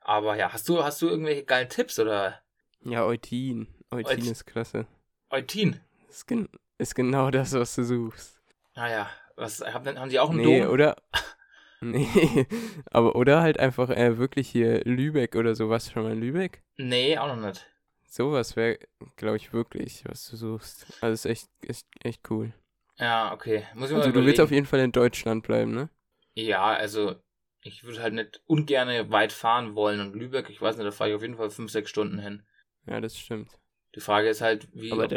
Aber 0.00 0.36
ja, 0.36 0.52
hast 0.52 0.68
du, 0.68 0.82
hast 0.84 1.02
du 1.02 1.08
irgendwelche 1.08 1.44
geilen 1.44 1.68
Tipps 1.68 1.98
oder 1.98 2.40
ja, 2.82 3.04
Eutin. 3.04 3.68
Eutin 3.90 4.18
Eut- 4.20 4.30
ist 4.30 4.46
klasse. 4.46 4.86
Eutin? 5.30 5.80
Ist, 6.08 6.26
gen 6.26 6.48
ist 6.78 6.94
genau 6.94 7.30
das, 7.30 7.52
was 7.52 7.74
du 7.74 7.84
suchst. 7.84 8.40
Naja, 8.74 9.02
Ah 9.04 9.10
was 9.36 9.60
haben, 9.60 9.98
haben 9.98 10.10
die 10.10 10.18
auch 10.18 10.30
einen 10.30 10.40
Nee, 10.40 10.60
Dom? 10.62 10.72
oder 10.72 10.96
Nee, 11.92 12.46
aber 12.90 13.16
oder 13.16 13.40
halt 13.40 13.58
einfach 13.58 13.88
äh, 13.90 14.18
wirklich 14.18 14.48
hier 14.50 14.82
Lübeck 14.84 15.34
oder 15.34 15.54
sowas 15.54 15.90
schon 15.90 16.02
mal 16.02 16.12
in 16.12 16.20
Lübeck? 16.20 16.62
Nee, 16.76 17.16
auch 17.16 17.28
noch 17.34 17.46
nicht. 17.46 17.66
Sowas 18.06 18.56
wäre, 18.56 18.78
glaube 19.16 19.36
ich, 19.36 19.52
wirklich, 19.52 20.04
was 20.06 20.28
du 20.28 20.36
suchst. 20.36 20.86
Also 21.00 21.14
ist 21.14 21.26
echt, 21.26 21.48
echt, 21.66 21.86
echt 22.02 22.30
cool. 22.30 22.52
Ja, 22.98 23.32
okay. 23.32 23.64
Muss 23.74 23.88
ich 23.90 23.96
mal 23.96 24.02
Also 24.02 24.10
du 24.10 24.16
willst 24.24 24.38
überlegen. 24.38 24.42
auf 24.42 24.50
jeden 24.50 24.66
Fall 24.66 24.80
in 24.80 24.92
Deutschland 24.92 25.42
bleiben, 25.44 25.72
ne? 25.72 25.88
Ja, 26.34 26.64
also 26.66 27.14
ich 27.62 27.84
würde 27.84 28.02
halt 28.02 28.14
nicht 28.14 28.42
ungerne 28.46 29.10
weit 29.10 29.32
fahren 29.32 29.74
wollen 29.74 30.00
und 30.00 30.14
Lübeck, 30.16 30.50
ich 30.50 30.60
weiß 30.60 30.76
nicht, 30.76 30.86
da 30.86 30.90
fahre 30.90 31.10
ich 31.10 31.16
auf 31.16 31.22
jeden 31.22 31.36
Fall 31.36 31.50
fünf, 31.50 31.70
sechs 31.70 31.88
Stunden 31.88 32.18
hin. 32.18 32.42
Ja, 32.86 33.00
das 33.00 33.16
stimmt. 33.16 33.58
Die 33.94 34.00
Frage 34.00 34.28
ist 34.28 34.40
halt, 34.40 34.68
wie, 34.72 34.92
ob, 34.92 35.12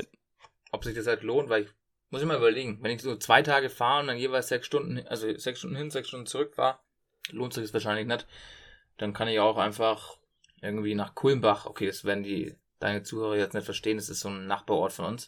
ob 0.72 0.84
sich 0.84 0.96
das 0.96 1.08
halt 1.08 1.24
lohnt, 1.24 1.50
weil 1.50 1.64
ich 1.64 1.70
muss 2.14 2.22
ich 2.22 2.28
mal 2.28 2.38
überlegen, 2.38 2.78
wenn 2.84 2.92
ich 2.92 3.02
so 3.02 3.16
zwei 3.16 3.42
Tage 3.42 3.72
fahre 3.72 4.02
und 4.02 4.08
dann 4.08 4.18
jeweils 4.18 4.48
sechs 4.48 4.68
Stunden, 4.68 5.00
also 5.08 5.36
sechs 5.36 5.58
Stunden 5.58 5.76
hin, 5.76 5.90
sechs 5.90 6.10
Stunden 6.10 6.28
zurück 6.28 6.54
fahre, 6.54 6.78
lohnt 7.32 7.54
sich 7.56 7.64
das 7.64 7.74
wahrscheinlich 7.74 8.06
nicht. 8.06 8.28
Dann 8.98 9.14
kann 9.14 9.28
ich 9.28 9.40
auch 9.40 9.58
einfach 9.58 10.18
irgendwie 10.62 10.94
nach 10.94 11.16
Kulmbach, 11.16 11.66
okay, 11.66 11.88
das 11.88 12.06
werden 12.06 12.24
die 12.24 12.56
deine 12.78 13.02
Zuhörer 13.02 13.36
jetzt 13.38 13.56
nicht 13.56 13.66
verstehen, 13.66 13.98
das 13.98 14.10
ist 14.10 14.20
so 14.20 14.30
ein 14.30 14.46
Nachbarort 14.46 14.94
von 14.94 15.06
uns, 15.06 15.28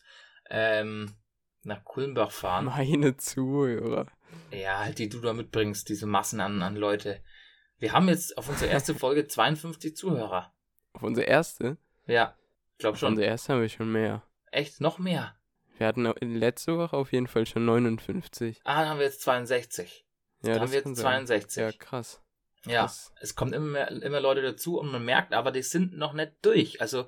ähm, 0.51 1.15
nach 1.63 1.83
Kulmbach 1.83 2.29
fahren. 2.29 2.65
meine 2.65 3.17
Zuhörer. 3.17 4.05
Ja, 4.51 4.77
halt, 4.81 4.99
die 4.99 5.09
du 5.09 5.19
da 5.21 5.33
mitbringst, 5.33 5.89
diese 5.89 6.05
Massen 6.05 6.39
an, 6.39 6.61
an 6.61 6.75
Leute. 6.75 7.19
Wir 7.79 7.93
haben 7.93 8.09
jetzt 8.09 8.37
auf 8.37 8.47
unsere 8.47 8.69
erste 8.69 8.93
Folge 8.93 9.25
52 9.27 9.95
Zuhörer. 9.95 10.53
Auf 10.93 11.01
unsere 11.01 11.25
erste? 11.25 11.77
Ja, 12.05 12.37
ich 12.73 12.77
glaube 12.77 12.93
Auf 12.93 12.99
schon. 12.99 13.13
unsere 13.13 13.27
erste 13.27 13.53
haben 13.53 13.61
wir 13.61 13.69
schon 13.69 13.91
mehr. 13.91 14.21
Echt, 14.51 14.81
noch 14.81 14.99
mehr. 14.99 15.34
Wir 15.77 15.87
hatten 15.87 16.05
letzter 16.21 16.77
Woche 16.77 16.95
auf 16.95 17.11
jeden 17.11 17.27
Fall 17.27 17.45
schon 17.45 17.65
59. 17.65 18.61
Ah, 18.63 18.81
dann 18.81 18.89
haben 18.89 18.99
wir 18.99 19.05
jetzt 19.05 19.21
62. 19.21 20.05
Ja, 20.41 20.53
dann 20.53 20.53
das 20.53 20.61
haben 20.61 20.71
wir 20.71 20.77
jetzt 20.77 20.85
sein. 20.97 21.25
62. 21.27 21.61
Ja, 21.61 21.71
krass. 21.73 22.21
Ja, 22.65 22.81
krass. 22.81 23.13
es 23.19 23.35
kommen 23.35 23.53
immer 23.53 23.67
mehr, 23.67 23.91
immer 23.91 24.21
Leute 24.21 24.41
dazu 24.41 24.79
und 24.79 24.91
man 24.91 25.03
merkt 25.05 25.33
aber, 25.33 25.51
die 25.51 25.61
sind 25.61 25.97
noch 25.97 26.13
nicht 26.13 26.33
durch. 26.41 26.81
Also 26.81 27.07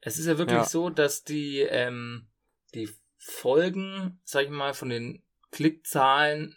es 0.00 0.18
ist 0.18 0.26
ja 0.26 0.38
wirklich 0.38 0.58
Ja. 0.58 0.64
so, 0.64 0.90
dass 0.90 1.24
die, 1.24 1.60
ähm, 1.60 2.28
die 2.74 2.88
Folgen, 3.18 4.20
sag 4.24 4.44
ich 4.44 4.50
mal, 4.50 4.74
von 4.74 4.88
den 4.90 5.22
Klickzahlen 5.50 6.56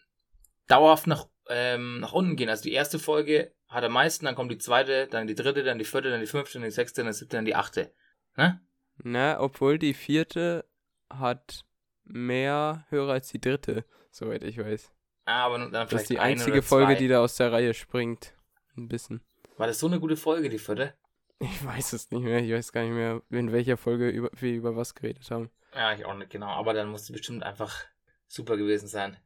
dauerhaft 0.67 1.07
nach, 1.07 1.27
ähm, 1.49 2.01
nach 2.01 2.13
unten 2.13 2.35
gehen. 2.35 2.49
Also 2.49 2.63
die 2.63 2.73
erste 2.73 2.99
Folge 2.99 3.53
hat 3.67 3.83
am 3.83 3.93
meisten, 3.93 4.25
dann 4.25 4.35
kommt 4.35 4.51
die 4.51 4.57
zweite, 4.57 5.07
dann 5.07 5.25
die 5.27 5.35
dritte, 5.35 5.63
dann 5.63 5.79
die 5.79 5.85
vierte, 5.85 6.11
dann 6.11 6.19
die 6.19 6.27
fünfte, 6.27 6.59
dann 6.59 6.63
die 6.67 6.71
sechste, 6.71 7.01
dann 7.01 7.11
die 7.11 7.17
siebte, 7.17 7.37
dann 7.37 7.45
die 7.45 7.55
achte. 7.55 7.91
Ne? 8.35 8.61
Na, 9.01 9.39
obwohl 9.39 9.79
die 9.79 9.93
vierte 9.93 10.65
hat 11.09 11.65
mehr 12.03 12.85
Hörer 12.89 13.13
als 13.13 13.29
die 13.29 13.41
dritte, 13.41 13.85
soweit 14.11 14.43
ich 14.43 14.57
weiß. 14.57 14.91
Ah, 15.25 15.45
aber 15.45 15.59
dann 15.59 15.69
vielleicht 15.71 15.91
Das 15.93 16.01
ist 16.01 16.09
die 16.09 16.19
einzige 16.19 16.61
Folge, 16.61 16.95
die 16.95 17.07
da 17.07 17.21
aus 17.21 17.35
der 17.35 17.51
Reihe 17.51 17.73
springt. 17.73 18.33
Ein 18.75 18.87
bisschen. 18.87 19.21
War 19.57 19.67
das 19.67 19.79
so 19.79 19.87
eine 19.87 19.99
gute 19.99 20.17
Folge, 20.17 20.49
die 20.49 20.57
vierte? 20.59 20.93
Ich 21.39 21.63
weiß 21.65 21.93
es 21.93 22.09
nicht 22.11 22.23
mehr. 22.23 22.39
Ich 22.39 22.51
weiß 22.51 22.71
gar 22.71 22.81
nicht 22.83 22.93
mehr, 22.93 23.21
in 23.29 23.51
welcher 23.51 23.77
Folge 23.77 24.09
über, 24.09 24.29
wir 24.33 24.53
über 24.53 24.75
was 24.75 24.95
geredet 24.95 25.29
haben. 25.31 25.49
Ja, 25.75 25.93
ich 25.93 26.05
auch 26.05 26.15
nicht 26.15 26.31
genau. 26.31 26.47
Aber 26.47 26.73
dann 26.73 26.89
muss 26.89 27.03
die 27.05 27.13
bestimmt 27.13 27.43
einfach 27.43 27.85
super 28.27 28.57
gewesen 28.57 28.87
sein. 28.87 29.17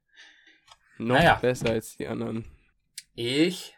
Noch 0.98 1.16
Naja. 1.16 1.36
besser 1.36 1.70
als 1.70 1.96
die 1.98 2.08
anderen. 2.08 2.46
Ich 3.16 3.76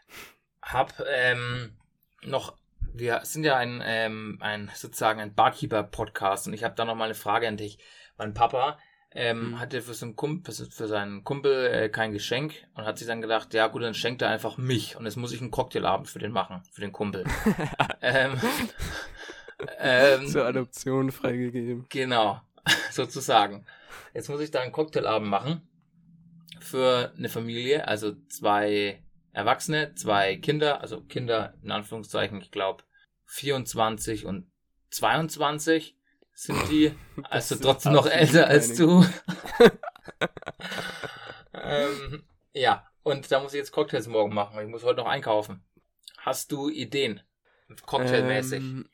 hab 0.61 0.99
ähm, 1.07 1.77
noch, 2.23 2.57
wir 2.97 3.21
sind 3.23 3.43
ja 3.43 3.57
ein, 3.57 3.81
ähm, 3.85 4.37
ein 4.41 4.71
sozusagen 4.73 5.19
ein 5.19 5.33
Barkeeper-Podcast 5.33 6.47
und 6.47 6.53
ich 6.53 6.63
habe 6.63 6.75
da 6.75 6.85
noch 6.85 6.95
mal 6.95 7.05
eine 7.05 7.15
Frage 7.15 7.47
an 7.47 7.57
dich. 7.57 7.77
Mein 8.17 8.33
Papa 8.33 8.77
ähm, 9.11 9.51
Mhm. 9.51 9.59
hatte 9.59 9.81
für, 9.81 9.93
so 9.93 10.11
Kumpel, 10.13 10.53
für 10.53 10.87
seinen 10.87 11.23
Kumpel 11.23 11.67
äh, 11.67 11.89
kein 11.89 12.11
Geschenk 12.11 12.53
und 12.73 12.85
hat 12.85 12.97
sich 12.97 13.07
dann 13.07 13.21
gedacht, 13.21 13.53
ja 13.53 13.67
gut, 13.67 13.81
dann 13.81 13.93
schenkt 13.93 14.21
er 14.21 14.29
einfach 14.29 14.57
mich 14.57 14.97
und 14.97 15.05
jetzt 15.05 15.15
muss 15.15 15.31
ich 15.31 15.41
einen 15.41 15.51
Cocktailabend 15.51 16.09
für 16.09 16.19
den 16.19 16.31
machen, 16.31 16.61
für 16.71 16.81
den 16.81 16.91
Kumpel. 16.91 17.23
ähm, 18.01 18.39
ähm, 19.79 20.27
Zur 20.27 20.45
Adoption 20.45 21.11
freigegeben. 21.11 21.85
Genau, 21.89 22.41
sozusagen. 22.91 23.65
Jetzt 24.13 24.29
muss 24.29 24.41
ich 24.41 24.51
da 24.51 24.59
einen 24.61 24.73
Cocktailabend 24.73 25.29
machen 25.29 25.61
für 26.59 27.13
eine 27.17 27.29
Familie, 27.29 27.87
also 27.87 28.13
zwei 28.27 29.01
Erwachsene, 29.31 29.93
zwei 29.95 30.37
Kinder, 30.37 30.81
also 30.81 31.01
Kinder 31.01 31.53
in 31.63 31.71
Anführungszeichen, 31.71 32.41
ich 32.41 32.51
glaube 32.51 32.83
24 33.25 34.25
und 34.25 34.51
22 34.89 35.97
sind 36.33 36.69
die, 36.69 36.93
also 37.23 37.55
trotzdem 37.55 37.93
noch 37.93 38.07
älter 38.07 38.47
als 38.47 38.75
du. 38.75 39.05
ähm, 41.53 42.23
ja, 42.53 42.87
und 43.03 43.31
da 43.31 43.39
muss 43.39 43.53
ich 43.53 43.59
jetzt 43.59 43.71
Cocktails 43.71 44.07
morgen 44.07 44.33
machen. 44.33 44.59
Ich 44.59 44.67
muss 44.67 44.83
heute 44.83 45.01
noch 45.01 45.07
einkaufen. 45.07 45.63
Hast 46.17 46.51
du 46.51 46.69
Ideen? 46.69 47.21
Cocktailmäßig. 47.85 48.59
Ähm, 48.59 48.89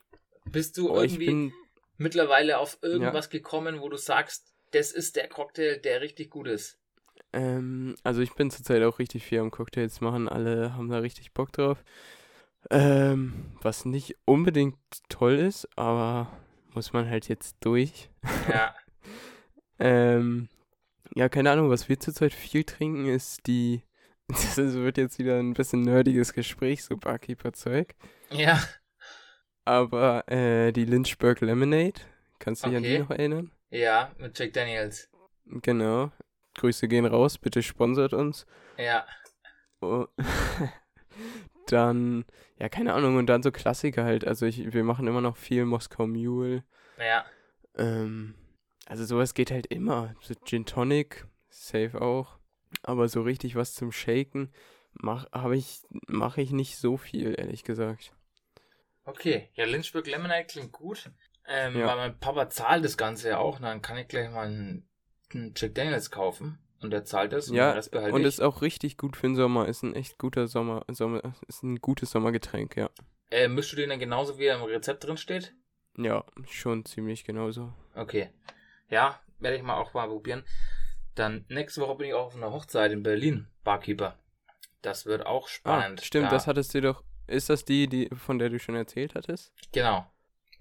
Bist 0.45 0.77
du 0.77 0.91
oh, 0.91 1.01
irgendwie 1.01 1.25
bin, 1.25 1.53
mittlerweile 1.97 2.57
auf 2.57 2.77
irgendwas 2.81 3.29
gekommen, 3.29 3.81
wo 3.81 3.89
du 3.89 3.97
sagst, 3.97 4.53
das 4.71 4.91
ist 4.91 5.15
der 5.15 5.27
Cocktail, 5.27 5.77
der 5.77 6.01
richtig 6.01 6.29
gut 6.29 6.47
ist? 6.47 6.79
Ähm, 7.33 7.95
also 8.03 8.21
ich 8.21 8.33
bin 8.33 8.51
zurzeit 8.51 8.83
auch 8.83 8.99
richtig 8.99 9.23
viel 9.23 9.39
am 9.39 9.51
Cocktails 9.51 10.01
machen. 10.01 10.27
Alle 10.27 10.75
haben 10.75 10.89
da 10.89 10.99
richtig 10.99 11.33
Bock 11.33 11.51
drauf. 11.53 11.83
Ähm, 12.69 13.51
was 13.61 13.85
nicht 13.85 14.15
unbedingt 14.25 14.77
toll 15.09 15.35
ist, 15.35 15.67
aber 15.77 16.31
muss 16.73 16.93
man 16.93 17.09
halt 17.09 17.27
jetzt 17.27 17.57
durch. 17.61 18.09
Ja. 18.47 18.75
ähm, 19.79 20.47
ja, 21.15 21.27
keine 21.27 21.51
Ahnung, 21.51 21.69
was 21.69 21.89
wir 21.89 21.99
zurzeit 21.99 22.33
viel 22.33 22.63
trinken, 22.63 23.07
ist 23.07 23.47
die. 23.47 23.83
Das 24.27 24.55
wird 24.57 24.97
jetzt 24.97 25.19
wieder 25.19 25.39
ein 25.39 25.53
bisschen 25.53 25.81
nerdiges 25.81 26.31
Gespräch, 26.31 26.85
so 26.85 26.95
Barkeeper-Zeug. 26.95 27.95
Ja. 28.29 28.63
Aber 29.65 30.25
äh, 30.31 30.71
die 30.71 30.85
Lynchburg 30.85 31.41
Lemonade, 31.41 31.99
kannst 32.39 32.63
du 32.63 32.69
dich 32.69 32.77
an 32.77 32.83
die 32.83 32.89
Okay. 32.91 32.99
noch 32.99 33.09
erinnern? 33.09 33.51
Ja, 33.69 34.11
mit 34.17 34.39
Jack 34.39 34.53
Daniels. 34.53 35.09
Genau. 35.45 36.11
Grüße 36.55 36.87
gehen 36.87 37.05
raus, 37.05 37.37
bitte 37.37 37.61
sponsert 37.61 38.13
uns. 38.13 38.45
Ja. 38.77 39.05
Oh. 39.81 40.05
dann, 41.67 42.25
ja, 42.57 42.69
keine 42.69 42.93
Ahnung, 42.93 43.17
und 43.17 43.27
dann 43.27 43.43
so 43.43 43.51
Klassiker 43.51 44.03
halt. 44.03 44.25
Also 44.25 44.45
ich, 44.45 44.73
wir 44.73 44.83
machen 44.83 45.07
immer 45.07 45.21
noch 45.21 45.37
viel 45.37 45.65
Moskau 45.65 46.07
Mule. 46.07 46.63
Ja. 46.97 47.25
Ähm, 47.75 48.35
also 48.85 49.05
sowas 49.05 49.33
geht 49.33 49.51
halt 49.51 49.67
immer. 49.67 50.15
So 50.21 50.33
Gin 50.45 50.65
Tonic, 50.65 51.25
safe 51.49 52.01
auch. 52.01 52.37
Aber 52.83 53.07
so 53.07 53.21
richtig 53.21 53.55
was 53.55 53.73
zum 53.73 53.91
Shaken 53.91 54.51
mach, 54.93 55.31
habe 55.31 55.57
ich, 55.57 55.81
mache 56.07 56.41
ich 56.41 56.51
nicht 56.51 56.77
so 56.77 56.97
viel, 56.97 57.35
ehrlich 57.37 57.63
gesagt. 57.63 58.13
Okay. 59.03 59.49
Ja, 59.53 59.65
Lynchburg 59.65 60.07
Lemonade 60.07 60.45
klingt 60.45 60.71
gut. 60.71 61.09
Ähm, 61.47 61.77
Ja. 61.77 61.87
Weil 61.87 61.97
mein 61.97 62.19
Papa 62.19 62.49
zahlt 62.49 62.85
das 62.85 62.97
Ganze 62.97 63.29
ja 63.29 63.37
auch. 63.39 63.59
Dann 63.59 63.81
kann 63.81 63.97
ich 63.97 64.07
gleich 64.07 64.29
mal 64.29 64.47
einen, 64.47 64.87
einen 65.33 65.53
Jack 65.55 65.75
Daniels 65.75 66.11
kaufen. 66.11 66.59
Und 66.81 66.89
der 66.91 67.05
zahlt 67.05 67.31
das. 67.33 67.49
Und 67.49 67.55
Ja, 67.55 67.71
den 67.71 67.75
Rest 67.75 67.91
behalte 67.91 68.15
Und 68.15 68.21
ich. 68.21 68.27
ist 68.27 68.41
auch 68.41 68.61
richtig 68.61 68.97
gut 68.97 69.15
für 69.15 69.27
den 69.27 69.35
Sommer. 69.35 69.67
Ist 69.67 69.83
ein 69.83 69.93
echt 69.95 70.17
guter 70.17 70.47
Sommer, 70.47 70.83
Sommer 70.89 71.21
ist 71.47 71.63
ein 71.63 71.77
gutes 71.77 72.11
Sommergetränk, 72.11 72.75
ja. 72.75 72.89
Äh, 73.29 73.47
mischst 73.47 73.71
du 73.71 73.75
den 73.77 73.89
dann 73.89 73.99
genauso 73.99 74.37
wie 74.39 74.45
er 74.45 74.55
im 74.57 74.63
Rezept 74.63 75.03
drin 75.05 75.17
steht? 75.17 75.53
Ja, 75.97 76.23
schon 76.49 76.85
ziemlich 76.85 77.23
genauso. 77.23 77.73
Okay. 77.95 78.29
Ja, 78.89 79.19
werde 79.39 79.57
ich 79.57 79.63
mal 79.63 79.75
auch 79.75 79.93
mal 79.93 80.07
probieren. 80.07 80.43
Dann 81.15 81.45
nächste 81.49 81.81
Woche 81.81 81.95
bin 81.95 82.07
ich 82.07 82.13
auch 82.13 82.27
auf 82.27 82.35
einer 82.35 82.51
Hochzeit 82.51 82.91
in 82.91 83.03
Berlin, 83.03 83.47
Barkeeper. 83.63 84.17
Das 84.81 85.05
wird 85.05 85.25
auch 85.25 85.47
spannend. 85.47 85.99
Ah, 86.01 86.03
stimmt, 86.05 86.25
Da- 86.27 86.29
das 86.31 86.47
hattest 86.47 86.73
du 86.73 86.81
doch. 86.81 87.03
Ist 87.27 87.49
das 87.49 87.63
die, 87.63 87.87
die, 87.87 88.09
von 88.15 88.39
der 88.39 88.49
du 88.49 88.59
schon 88.59 88.75
erzählt 88.75 89.13
hattest? 89.15 89.53
Genau. 89.71 90.05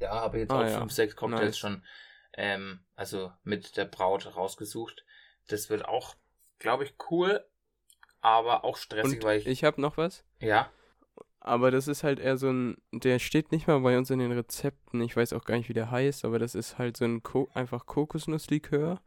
Ja, 0.00 0.10
habe 0.12 0.36
ich 0.36 0.42
jetzt 0.42 0.50
Ah, 0.50 0.60
auch 0.62 0.68
ja. 0.68 0.78
fünf, 0.78 0.92
sechs 0.92 1.16
Cocktails 1.16 1.42
Nice. 1.42 1.58
schon, 1.58 1.84
ähm, 2.36 2.80
also 2.96 3.32
mit 3.44 3.76
der 3.76 3.84
Braut 3.86 4.36
rausgesucht. 4.36 5.04
Das 5.48 5.70
wird 5.70 5.84
auch, 5.86 6.14
glaube 6.58 6.84
ich, 6.84 6.94
cool, 7.10 7.44
aber 8.20 8.64
auch 8.64 8.76
stressig, 8.76 9.18
Und 9.18 9.24
weil 9.24 9.38
ich, 9.40 9.46
ich 9.46 9.64
habe 9.64 9.80
noch 9.80 9.96
was. 9.96 10.24
ja, 10.40 10.70
Aber 11.40 11.70
das 11.70 11.88
ist 11.88 12.02
halt 12.04 12.20
eher 12.20 12.36
so 12.36 12.50
ein, 12.50 12.76
der 12.92 13.18
steht 13.18 13.50
nicht 13.52 13.66
mal 13.66 13.80
bei 13.80 13.96
uns 13.96 14.10
in 14.10 14.18
den 14.18 14.32
Rezepten. 14.32 15.00
Ich 15.00 15.16
weiß 15.16 15.32
auch 15.32 15.44
gar 15.44 15.56
nicht, 15.56 15.68
wie 15.68 15.74
der 15.74 15.90
heißt, 15.90 16.24
aber 16.24 16.38
das 16.38 16.54
ist 16.54 16.78
halt 16.78 16.96
so 16.96 17.04
ein 17.04 17.22
Ko 17.22 17.50
einfach 17.54 17.86
Kokosnusslikör 17.86 19.00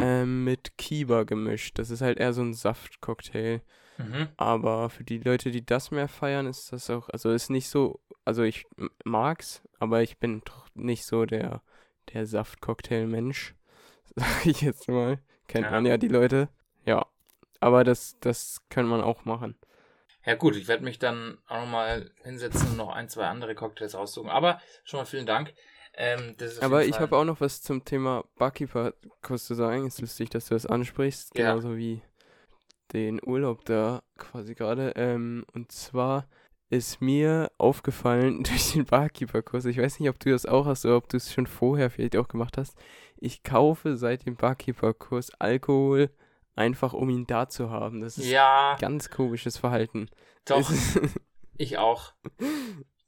ähm, 0.00 0.44
mit 0.44 0.78
Kiba 0.78 1.24
gemischt. 1.24 1.78
Das 1.78 1.90
ist 1.90 2.00
halt 2.00 2.18
eher 2.18 2.32
so 2.32 2.42
ein 2.42 2.54
Saftcocktail. 2.54 3.62
mhm. 3.98 4.28
Aber 4.36 4.88
für 4.90 5.04
die 5.04 5.18
Leute, 5.18 5.50
die 5.50 5.64
das 5.66 5.90
mehr 5.90 6.08
feiern, 6.08 6.46
ist 6.46 6.72
das 6.72 6.88
auch, 6.90 7.08
also 7.08 7.30
ist 7.32 7.50
nicht 7.50 7.68
so, 7.68 8.00
also 8.24 8.42
ich 8.44 8.66
mag's, 9.04 9.62
aber 9.78 10.02
ich 10.02 10.18
bin 10.18 10.42
doch 10.44 10.68
nicht 10.74 11.04
so 11.04 11.26
der, 11.26 11.62
der 12.12 12.26
Saftcocktail-Mensch, 12.26 13.54
sag 14.14 14.46
ich 14.46 14.60
jetzt 14.62 14.88
mal. 14.88 15.18
Kennt 15.50 15.64
Ja. 15.64 15.72
man 15.72 15.84
ja 15.84 15.98
die 15.98 16.08
Leute. 16.08 16.48
Ja, 16.84 17.06
aber 17.58 17.82
das, 17.82 18.16
das 18.20 18.62
kann 18.68 18.86
man 18.86 19.00
auch 19.00 19.24
machen. 19.24 19.56
Ja 20.24 20.36
gut, 20.36 20.54
ich 20.54 20.68
werde 20.68 20.84
mich 20.84 21.00
dann 21.00 21.38
auch 21.48 21.60
nochmal 21.60 22.12
hinsetzen 22.22 22.68
und 22.68 22.76
noch 22.76 22.90
ein, 22.90 23.08
zwei 23.08 23.26
andere 23.26 23.56
Cocktails 23.56 23.96
aussuchen. 23.96 24.28
Aber 24.30 24.60
schon 24.84 25.00
mal 25.00 25.06
vielen 25.06 25.26
Dank. 25.26 25.52
Ähm, 25.94 26.36
Aber 26.60 26.84
ich 26.84 27.00
habe 27.00 27.16
auch 27.16 27.24
noch 27.24 27.40
was 27.40 27.62
zum 27.62 27.84
Thema 27.84 28.24
Barkeeper 28.38 28.94
kurz 29.22 29.46
zu 29.46 29.54
sagen. 29.54 29.86
Ist 29.88 30.00
lustig, 30.00 30.30
dass 30.30 30.46
du 30.46 30.54
das 30.54 30.66
ansprichst. 30.66 31.36
Ja. 31.36 31.50
Genauso 31.50 31.76
wie 31.76 32.00
den 32.92 33.20
Urlaub 33.26 33.64
da 33.64 34.02
quasi 34.18 34.54
gerade. 34.54 34.92
Ähm, 34.94 35.44
und 35.52 35.72
zwar 35.72 36.28
ist 36.68 37.00
mir 37.00 37.50
aufgefallen 37.58 38.42
durch 38.44 38.72
den 38.72 38.84
Barkeeper-Kurs, 38.84 39.64
ich 39.64 39.78
weiß 39.78 39.98
nicht, 39.98 40.08
ob 40.08 40.20
du 40.20 40.30
das 40.30 40.46
auch 40.46 40.66
hast 40.66 40.84
oder 40.84 40.96
ob 40.96 41.08
du 41.08 41.16
es 41.16 41.32
schon 41.32 41.48
vorher 41.48 41.90
vielleicht 41.90 42.16
auch 42.16 42.28
gemacht 42.28 42.56
hast. 42.56 42.78
Ich 43.20 43.42
kaufe 43.42 43.96
seit 43.96 44.26
dem 44.26 44.36
Barkeeper-Kurs 44.36 45.32
Alkohol 45.38 46.10
einfach, 46.56 46.92
um 46.94 47.10
ihn 47.10 47.26
da 47.26 47.48
zu 47.48 47.70
haben. 47.70 48.00
Das 48.00 48.18
ist 48.18 48.26
Ja, 48.30 48.76
ganz 48.80 49.10
komisches 49.10 49.56
Verhalten. 49.58 50.08
doch, 50.46 50.70
ist- 50.70 50.98
ich 51.56 51.78
auch. 51.78 52.12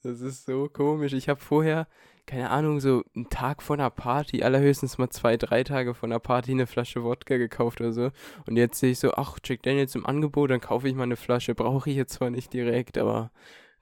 Das 0.03 0.20
ist 0.20 0.46
so 0.46 0.68
komisch. 0.68 1.12
Ich 1.12 1.29
habe 1.29 1.40
vorher, 1.40 1.87
keine 2.27 2.51
Ahnung, 2.51 2.81
so 2.81 3.03
einen 3.16 3.31
Tag 3.31 3.62
vor 3.62 3.77
einer 3.77 3.88
Party, 3.90 4.42
allerhöchstens 4.42 4.98
mal 4.98 5.09
zwei, 5.11 5.37
drei 5.37 5.64
Tage 5.64 5.94
vor 5.94 6.09
einer 6.09 6.18
Party 6.18 6.51
eine 6.53 6.66
Flasche 6.66 7.03
Wodka 7.05 7.37
gekauft 7.37 7.81
oder 7.81 7.92
so. 7.92 8.11
Und 8.46 8.57
jetzt 8.57 8.79
sehe 8.81 8.90
ich 8.92 8.98
so, 8.98 9.12
ach, 9.14 9.38
Jack 9.44 9.62
Daniels 9.62 9.94
im 9.94 10.05
Angebot, 10.05 10.51
dann 10.51 10.61
kaufe 10.61 10.88
ich 10.88 10.94
mal 10.94 11.05
eine 11.05 11.16
Flasche. 11.16 11.55
Brauche 11.55 11.88
ich 11.88 11.96
jetzt 11.96 12.14
zwar 12.14 12.31
nicht 12.31 12.53
direkt, 12.53 12.98
aber 12.98 13.31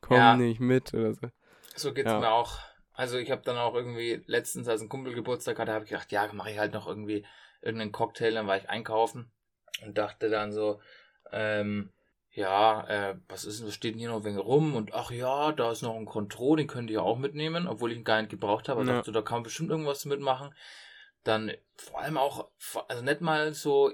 komm 0.01 0.17
Ja. 0.17 0.37
nicht 0.37 0.61
mit 0.61 0.95
oder 0.95 1.15
so. 1.15 1.27
So 1.75 1.93
geht's 1.95 2.11
Ja. 2.11 2.21
mir 2.21 2.31
auch. 2.33 2.59
Also 3.01 3.17
ich 3.17 3.31
habe 3.31 3.41
dann 3.43 3.57
auch 3.57 3.75
irgendwie 3.75 4.23
letztens, 4.27 4.69
als 4.69 4.83
ein 4.83 4.91
Kumpel 4.91 5.15
Geburtstag 5.15 5.59
hatte, 5.59 5.73
habe 5.73 5.85
ich 5.85 5.91
gedacht, 5.91 6.13
ja, 6.13 6.29
mache 6.35 6.51
ich 6.51 6.59
halt 6.59 6.75
noch 6.75 6.87
irgendwie 6.87 7.25
irgendeinen 7.63 7.93
Cocktail. 7.93 8.33
Dann 8.35 8.47
war 8.47 8.59
ich 8.59 8.69
einkaufen 8.69 9.33
und 9.83 9.97
dachte 9.97 10.29
dann 10.29 10.53
so, 10.53 10.83
ähm, 11.33 11.95
ja, 12.33 12.87
äh, 12.89 13.17
was 13.27 13.47
ist 13.47 13.61
denn, 13.61 13.69
was 13.69 13.75
steht 13.75 13.95
denn 13.95 14.01
hier 14.01 14.11
noch 14.11 14.25
wegen 14.25 14.37
rum? 14.37 14.77
Und 14.77 14.93
ach 14.93 15.11
ja, 15.11 15.51
da 15.53 15.73
ist 15.73 15.81
noch 15.81 15.97
ein 15.97 16.05
Contro, 16.05 16.57
den 16.57 16.67
könnt 16.67 16.91
ihr 16.91 17.03
auch 17.03 17.17
mitnehmen, 17.17 17.67
obwohl 17.67 17.91
ich 17.91 17.97
ihn 17.97 18.05
gar 18.05 18.21
nicht 18.21 18.31
gebraucht 18.31 18.69
habe. 18.69 18.85
Ja. 18.85 18.97
dachte, 18.97 19.13
da 19.13 19.23
kann 19.23 19.37
man 19.37 19.43
bestimmt 19.45 19.71
irgendwas 19.71 20.05
mitmachen. 20.05 20.55
Dann 21.25 21.53
vor 21.77 22.03
allem 22.03 22.19
auch, 22.19 22.51
also 22.89 23.03
nicht 23.03 23.23
mal 23.23 23.55
so, 23.55 23.93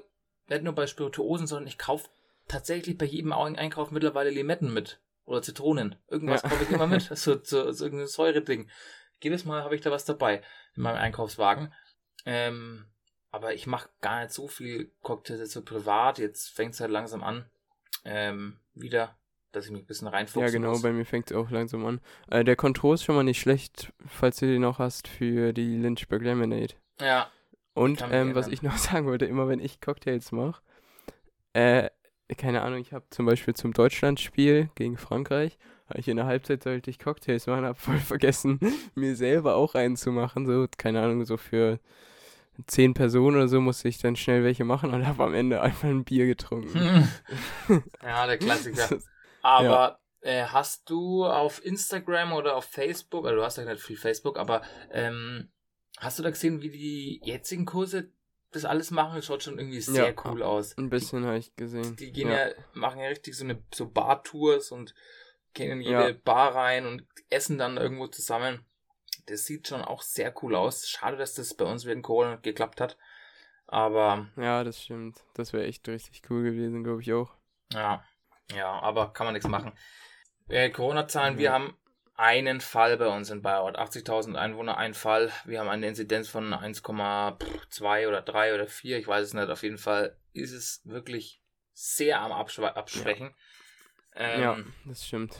nicht 0.48 0.64
nur 0.64 0.74
bei 0.74 0.88
Spirituosen, 0.88 1.46
sondern 1.46 1.68
ich 1.68 1.78
kaufe 1.78 2.08
tatsächlich 2.48 2.98
bei 2.98 3.06
jedem 3.06 3.32
Ein- 3.32 3.54
Einkauf 3.56 3.92
mittlerweile 3.92 4.30
Limetten 4.30 4.74
mit. 4.74 4.98
Oder 5.26 5.42
Zitronen. 5.42 5.96
Irgendwas 6.08 6.42
Ja. 6.42 6.48
kaufe 6.48 6.62
ich 6.64 6.70
immer 6.70 6.86
mit. 6.86 7.02
So, 7.16 7.38
so, 7.42 7.70
so 7.72 7.84
irgendein 7.84 8.06
Säure-Ding. 8.08 8.70
Jedes 9.22 9.44
Mal 9.44 9.62
habe 9.62 9.74
ich 9.74 9.80
da 9.82 9.90
was 9.90 10.04
dabei 10.04 10.42
in 10.76 10.82
meinem 10.82 10.96
Einkaufswagen. 10.98 11.72
Ähm, 12.24 12.86
aber 13.30 13.54
ich 13.54 13.66
mache 13.66 13.88
gar 14.00 14.20
nicht 14.22 14.32
so 14.32 14.48
viel 14.48 14.92
Cocktails 15.02 15.52
so 15.52 15.62
privat. 15.62 16.18
Jetzt 16.18 16.50
fängt 16.50 16.74
es 16.74 16.80
halt 16.80 16.90
langsam 16.90 17.22
an. 17.22 17.44
Ähm, 18.04 18.60
wieder, 18.74 19.18
dass 19.52 19.64
ich 19.66 19.72
mich 19.72 19.82
ein 19.82 19.86
bisschen 19.86 20.08
reinfuchsen 20.08 20.42
Ja, 20.42 20.50
genau, 20.50 20.70
muss. 20.70 20.82
bei 20.82 20.92
mir 20.92 21.04
fängt 21.04 21.30
es 21.30 21.36
auch 21.36 21.50
langsam 21.50 21.84
an. 21.86 22.00
Äh, 22.30 22.44
der 22.44 22.56
Contro 22.56 22.94
ist 22.94 23.02
schon 23.04 23.16
mal 23.16 23.24
nicht 23.24 23.40
schlecht, 23.40 23.92
falls 24.06 24.36
du 24.38 24.46
den 24.46 24.62
noch 24.62 24.78
hast 24.78 25.08
für 25.08 25.52
die 25.52 25.76
Lynchburg 25.76 26.22
Lemonade. 26.22 26.74
Ja, 27.00 27.30
Und 27.74 28.02
ähm, 28.10 28.34
was 28.34 28.46
ich 28.48 28.62
noch 28.62 28.76
sagen 28.78 29.06
wollte, 29.06 29.26
immer 29.26 29.48
wenn 29.48 29.58
ich 29.60 29.80
Cocktails 29.80 30.30
mache, 30.30 30.62
äh, 31.52 31.90
keine 32.34 32.62
Ahnung, 32.62 32.80
ich 32.80 32.92
habe 32.92 33.04
zum 33.10 33.26
Beispiel 33.26 33.54
zum 33.54 33.72
Deutschlandspiel 33.72 34.70
gegen 34.74 34.96
Frankreich, 34.96 35.58
hab 35.88 35.98
ich 35.98 36.08
in 36.08 36.16
der 36.16 36.26
Halbzeit 36.26 36.62
sollte 36.62 36.90
ich 36.90 36.98
Cocktails 36.98 37.46
machen, 37.46 37.64
habe 37.64 37.78
voll 37.78 37.98
vergessen, 37.98 38.58
mir 38.94 39.14
selber 39.14 39.54
auch 39.54 39.74
einen 39.74 39.96
zu 39.96 40.10
machen, 40.10 40.46
so, 40.46 40.66
keine 40.76 41.02
Ahnung, 41.02 41.24
so 41.24 41.36
für 41.36 41.78
zehn 42.66 42.94
Personen 42.94 43.36
oder 43.36 43.48
so 43.48 43.60
musste 43.60 43.88
ich 43.88 43.98
dann 43.98 44.16
schnell 44.16 44.42
welche 44.42 44.64
machen 44.64 44.92
und 44.92 45.06
habe 45.06 45.22
am 45.22 45.34
Ende 45.34 45.60
einfach 45.60 45.88
ein 45.88 46.04
Bier 46.04 46.26
getrunken. 46.26 47.08
ja, 48.02 48.26
der 48.26 48.38
Klassiker. 48.38 48.98
Aber 49.42 50.00
äh, 50.22 50.44
hast 50.44 50.90
du 50.90 51.24
auf 51.24 51.64
Instagram 51.64 52.32
oder 52.32 52.56
auf 52.56 52.64
Facebook, 52.64 53.26
also 53.26 53.36
du 53.36 53.44
hast 53.44 53.58
ja 53.58 53.64
nicht 53.64 53.82
viel 53.82 53.96
Facebook, 53.96 54.38
aber 54.38 54.62
ähm, 54.90 55.52
hast 55.98 56.18
du 56.18 56.22
da 56.22 56.30
gesehen, 56.30 56.62
wie 56.62 56.70
die 56.70 57.20
jetzigen 57.24 57.66
Kurse 57.66 58.10
das 58.56 58.64
alles 58.64 58.90
machen? 58.90 59.22
Schaut 59.22 59.42
schon 59.42 59.58
irgendwie 59.58 59.80
sehr 59.80 60.08
Ja. 60.14 60.22
cool 60.24 60.42
aus. 60.42 60.76
Ein 60.76 60.90
bisschen 60.90 61.24
habe 61.24 61.38
ich 61.38 61.54
gesehen. 61.56 61.96
Die 61.96 62.12
gehen 62.12 62.30
ja. 62.30 62.48
machen 62.72 63.00
ja 63.00 63.08
richtig 63.08 63.36
so 63.36 63.44
eine 63.44 63.62
so 63.72 63.88
Bar-Tours 63.88 64.72
und 64.72 64.94
gehen 65.54 65.70
in 65.70 65.80
jede 65.80 66.10
Ja. 66.10 66.16
Bar 66.24 66.54
rein 66.54 66.86
und 66.86 67.06
essen 67.30 67.58
dann 67.58 67.76
irgendwo 67.76 68.06
zusammen. 68.08 68.64
Das 69.26 69.44
sieht 69.44 69.68
schon 69.68 69.82
auch 69.82 70.02
sehr 70.02 70.32
cool 70.42 70.54
aus. 70.54 70.88
Schade, 70.88 71.16
dass 71.16 71.34
das 71.34 71.54
bei 71.54 71.64
uns 71.64 71.84
während 71.84 72.02
Corona 72.04 72.36
geklappt 72.36 72.80
hat. 72.80 72.96
Aber 73.66 74.28
Ja, 74.36 74.62
das 74.64 74.82
stimmt. 74.82 75.24
Das 75.34 75.52
wäre 75.52 75.64
echt 75.64 75.88
richtig 75.88 76.22
cool 76.30 76.42
gewesen, 76.44 76.84
glaube 76.84 77.02
ich 77.02 77.12
auch. 77.12 77.34
Ja, 77.72 78.04
ja, 78.54 78.70
aber 78.80 79.12
kann 79.12 79.26
man 79.26 79.34
nichts 79.34 79.48
machen. 79.48 79.72
Äh, 80.48 80.70
Corona-Zahlen, 80.70 81.38
wir 81.38 81.46
Ja. 81.46 81.52
haben 81.54 81.76
einen 82.16 82.60
Fall 82.60 82.96
bei 82.96 83.08
uns 83.08 83.30
in 83.30 83.42
Bayreuth. 83.42 83.78
80.000 83.78 84.34
Einwohner, 84.36 84.76
ein 84.76 84.94
Fall. 84.94 85.30
Wir 85.44 85.60
haben 85.60 85.68
eine 85.68 85.86
Inzidenz 85.86 86.28
von 86.28 86.52
1,2 86.52 88.08
oder 88.08 88.22
3 88.22 88.54
oder 88.54 88.66
4, 88.66 88.98
ich 88.98 89.06
weiß 89.06 89.26
es 89.26 89.34
nicht. 89.34 89.48
Auf 89.48 89.62
jeden 89.62 89.78
Fall 89.78 90.16
ist 90.32 90.52
es 90.52 90.80
wirklich 90.84 91.42
sehr 91.72 92.20
am 92.20 92.32
Abschwächen. 92.32 93.34
Ähm, 94.14 94.40
ja, 94.40 94.58
das 94.86 95.06
stimmt. 95.06 95.38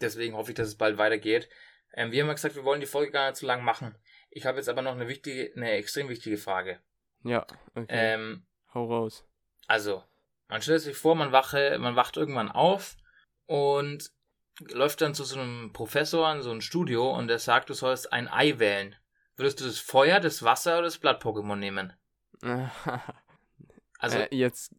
Deswegen 0.00 0.36
hoffe 0.36 0.52
ich, 0.52 0.56
dass 0.56 0.68
es 0.68 0.76
bald 0.76 0.98
weitergeht. 0.98 1.48
Ähm, 1.94 2.12
wir 2.12 2.22
haben 2.22 2.28
ja 2.28 2.34
gesagt, 2.34 2.54
wir 2.54 2.64
wollen 2.64 2.80
die 2.80 2.86
Folge 2.86 3.10
gar 3.10 3.30
nicht 3.30 3.38
so 3.38 3.46
lang 3.46 3.64
machen. 3.64 3.96
Ich 4.30 4.46
habe 4.46 4.58
jetzt 4.58 4.68
aber 4.68 4.82
noch 4.82 4.92
eine 4.92 5.08
wichtige, 5.08 5.52
eine 5.56 5.72
extrem 5.72 6.08
wichtige 6.08 6.38
Frage. 6.38 6.80
Ja, 7.24 7.46
okay. 7.74 7.86
Ähm, 7.88 8.46
Hau 8.72 8.86
raus. 8.86 9.26
Also, 9.66 10.02
man 10.48 10.62
stellt 10.62 10.80
sich 10.80 10.96
vor, 10.96 11.14
man, 11.14 11.32
wache, 11.32 11.78
man 11.78 11.96
wacht 11.96 12.16
irgendwann 12.16 12.50
auf 12.50 12.96
und 13.46 14.10
läuft 14.60 15.00
dann 15.00 15.14
zu 15.14 15.24
so 15.24 15.40
einem 15.40 15.72
Professor 15.72 16.32
in 16.32 16.42
so 16.42 16.50
ein 16.50 16.60
Studio 16.60 17.10
und 17.10 17.28
der 17.28 17.38
sagt, 17.38 17.70
du 17.70 17.74
sollst 17.74 18.12
ein 18.12 18.28
Ei 18.28 18.58
wählen. 18.58 18.96
Würdest 19.36 19.60
du 19.60 19.64
das 19.64 19.78
Feuer, 19.78 20.20
das 20.20 20.42
Wasser 20.42 20.74
oder 20.74 20.84
das 20.84 20.98
Blatt-Pokémon 20.98 21.56
nehmen? 21.56 21.92
also 23.98 24.18
äh, 24.18 24.34
jetzt 24.34 24.74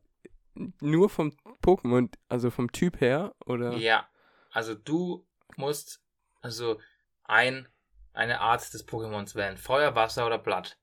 nur 0.79 1.09
vom 1.09 1.35
Pokémon, 1.63 2.09
also 2.29 2.51
vom 2.51 2.71
Typ 2.71 3.01
her, 3.01 3.33
oder? 3.45 3.73
Ja, 3.73 4.07
also 4.51 4.75
du 4.75 5.25
musst 5.55 6.01
also 6.41 6.79
ein 7.23 7.67
eine 8.13 8.41
Art 8.41 8.73
des 8.73 8.87
Pokémons 8.87 9.35
wählen. 9.35 9.57
Feuer, 9.57 9.95
Wasser 9.95 10.25
oder 10.25 10.37
Blatt. 10.37 10.77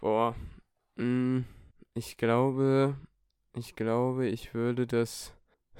Boah. 0.00 0.34
Mh, 0.96 1.04
mm, 1.04 1.44
ich 1.94 2.16
glaube, 2.16 2.96
ich 3.54 3.74
glaube, 3.74 4.28
ich 4.28 4.54
würde 4.54 4.86
das. 4.86 5.32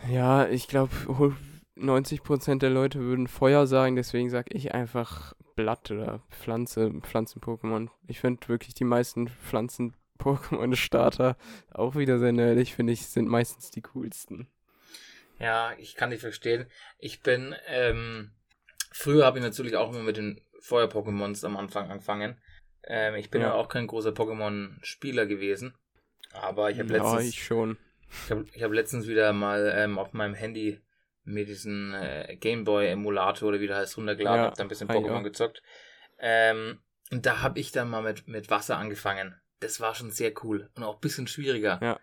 Ja, 0.08 0.48
ich 0.48 0.66
glaube, 0.66 1.36
90% 1.76 2.58
der 2.58 2.70
Leute 2.70 3.00
würden 3.00 3.26
Feuer 3.26 3.66
sagen, 3.66 3.96
deswegen 3.96 4.30
sage 4.30 4.54
ich 4.54 4.74
einfach 4.74 5.34
Blatt 5.56 5.90
oder 5.90 6.22
Pflanze, 6.30 6.92
Pflanzen-Pokémon. 7.00 7.88
Ich 8.06 8.20
finde 8.20 8.48
wirklich 8.48 8.74
die 8.74 8.84
meisten 8.84 9.28
Pflanzen-Pokémon-Starter 9.28 11.36
auch 11.72 11.96
wieder 11.96 12.18
sehr 12.18 12.32
nerdig, 12.32 12.74
finde 12.74 12.92
ich, 12.92 13.06
sind 13.06 13.28
meistens 13.28 13.70
die 13.70 13.82
coolsten. 13.82 14.48
Ja, 15.38 15.72
ich 15.78 15.96
kann 15.96 16.10
dich 16.10 16.20
verstehen. 16.20 16.66
Ich 16.98 17.22
bin, 17.22 17.54
ähm, 17.66 18.30
früher 18.92 19.26
habe 19.26 19.38
ich 19.38 19.44
natürlich 19.44 19.76
auch 19.76 19.92
immer 19.92 20.04
mit 20.04 20.16
den 20.16 20.40
Feuer-Pokémons 20.60 21.44
am 21.44 21.56
Anfang 21.56 21.90
angefangen. 21.90 22.40
Ähm, 22.84 23.16
ich 23.16 23.30
bin 23.30 23.42
ja. 23.42 23.54
auch 23.54 23.68
kein 23.68 23.86
großer 23.86 24.10
Pokémon-Spieler 24.10 25.26
gewesen. 25.26 25.74
Aber 26.32 26.70
ich 26.70 26.78
habe 26.78 26.92
letztens. 26.92 27.12
Ja, 27.12 27.20
ich 27.20 27.42
schon. 27.42 27.78
Ich 28.24 28.30
habe 28.30 28.46
hab 28.60 28.72
letztens 28.72 29.06
wieder 29.06 29.32
mal 29.32 29.72
ähm, 29.76 29.98
auf 29.98 30.12
meinem 30.12 30.34
Handy 30.34 30.80
mir 31.24 31.44
diesen 31.44 31.94
äh, 31.94 32.36
Gameboy-Emulator 32.38 33.48
oder 33.48 33.60
wie 33.60 33.66
der 33.66 33.76
heißt 33.76 33.96
runtergeladen, 33.96 34.38
ja, 34.38 34.44
habe 34.46 34.56
da 34.56 34.62
ein 34.62 34.68
bisschen 34.68 34.88
Pokémon 34.88 35.22
gezockt. 35.22 35.62
Ähm, 36.18 36.80
und 37.10 37.26
da 37.26 37.42
habe 37.42 37.60
ich 37.60 37.72
dann 37.72 37.90
mal 37.90 38.02
mit, 38.02 38.28
mit 38.28 38.50
Wasser 38.50 38.76
angefangen. 38.78 39.34
Das 39.60 39.80
war 39.80 39.94
schon 39.94 40.10
sehr 40.10 40.32
cool 40.42 40.70
und 40.74 40.82
auch 40.82 40.94
ein 40.96 41.00
bisschen 41.00 41.26
schwieriger. 41.26 41.78
Ja. 41.82 41.98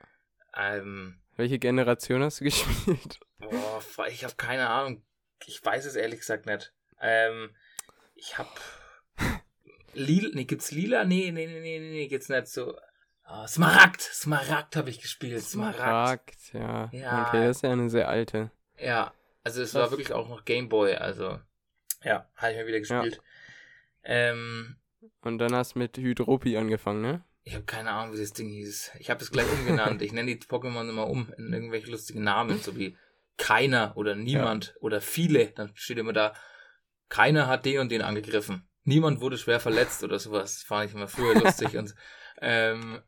Ähm, 0.56 1.22
Welche 1.36 1.60
Generation 1.60 2.24
hast 2.24 2.40
du 2.40 2.44
gespielt? 2.46 3.20
Boah, 3.38 3.82
ich 4.10 4.24
habe 4.24 4.36
keine 4.36 4.70
Ahnung. 4.70 5.04
Ich 5.46 5.64
weiß 5.64 5.86
es 5.86 5.96
ehrlich 5.96 6.20
gesagt 6.20 6.46
nicht. 6.46 6.74
Ähm, 7.00 7.56
ich 8.16 8.38
habe 8.38 8.50
Lila, 9.94 10.30
nee, 10.34 10.46
gibt's 10.46 10.72
Lila? 10.72 11.04
Nee, 11.04 11.32
nee, 11.32 11.48
nee, 11.48 11.60
nee, 11.60 11.80
nee, 11.80 12.08
geht's 12.08 12.30
nicht 12.30 12.48
so. 12.48 12.78
Oh, 13.28 13.48
Smaragd, 13.48 14.02
Smaragd 14.02 14.76
habe 14.76 14.90
ich 14.90 15.00
gespielt. 15.00 15.42
Smaragd. 15.42 15.78
Smaragd, 15.78 16.54
ja. 16.54 16.90
ja. 16.92 17.28
Okay, 17.28 17.48
das 17.48 17.58
ist 17.58 17.64
ja 17.64 17.72
eine 17.72 17.90
sehr 17.90 18.10
alte. 18.10 18.52
Ja, 18.82 19.14
also 19.44 19.62
es 19.62 19.74
war 19.74 19.92
wirklich 19.92 20.12
auch 20.12 20.28
noch 20.30 20.46
Game 20.46 20.70
Boy, 20.70 20.96
also 20.96 21.40
ja, 22.04 22.28
habe 22.36 22.52
ich 22.52 22.58
mir 22.58 22.68
wieder 22.68 22.80
gespielt. 22.80 23.22
Ja. 24.04 24.32
Ähm, 24.32 24.78
Und 25.22 25.38
dann 25.38 25.56
hast 25.56 25.76
du 25.76 25.80
mit 25.80 25.98
Hydropi 25.98 26.58
angefangen, 26.58 27.02
ne? 27.02 27.24
Ich 27.44 27.56
habe 27.56 27.66
keine 27.66 27.92
Ahnung, 27.92 28.16
wie 28.16 28.20
das 28.20 28.34
Ding 28.34 28.50
hieß. 28.50 28.92
Ich 29.00 29.10
habe 29.10 29.24
es 29.24 29.32
gleich 29.32 29.52
umgenannt. 29.52 30.02
ich 30.02 30.14
nenne 30.14 30.36
die 30.36 30.46
Pokémon 30.46 30.88
immer 30.90 31.08
um 31.08 31.32
in 31.38 31.52
irgendwelche 31.52 31.90
lustigen 31.90 32.24
Namen, 32.24 32.60
so 32.60 32.78
wie 32.78 32.98
keiner 33.38 33.94
oder 33.98 34.16
niemand 34.16 34.68
ja. 34.68 34.82
oder 34.82 35.02
viele. 35.02 35.48
Dann 35.48 35.72
steht 35.74 35.98
immer 35.98 36.14
da, 36.14 36.34
keiner 37.10 37.48
hat 37.48 37.66
den 37.66 37.80
und 37.80 37.92
den 37.92 38.04
angegriffen. 38.04 38.68
Niemand 38.84 39.22
wurde 39.22 39.38
schwer 39.38 39.60
verletzt 39.60 40.04
oder 40.04 40.20
sowas. 40.20 40.56
Das 40.56 40.64
fand 40.64 40.90
ich 40.90 40.96
immer 40.96 41.08
früher 41.08 41.36
lustig 41.36 41.78
und 41.78 41.96
ähm, 42.42 43.02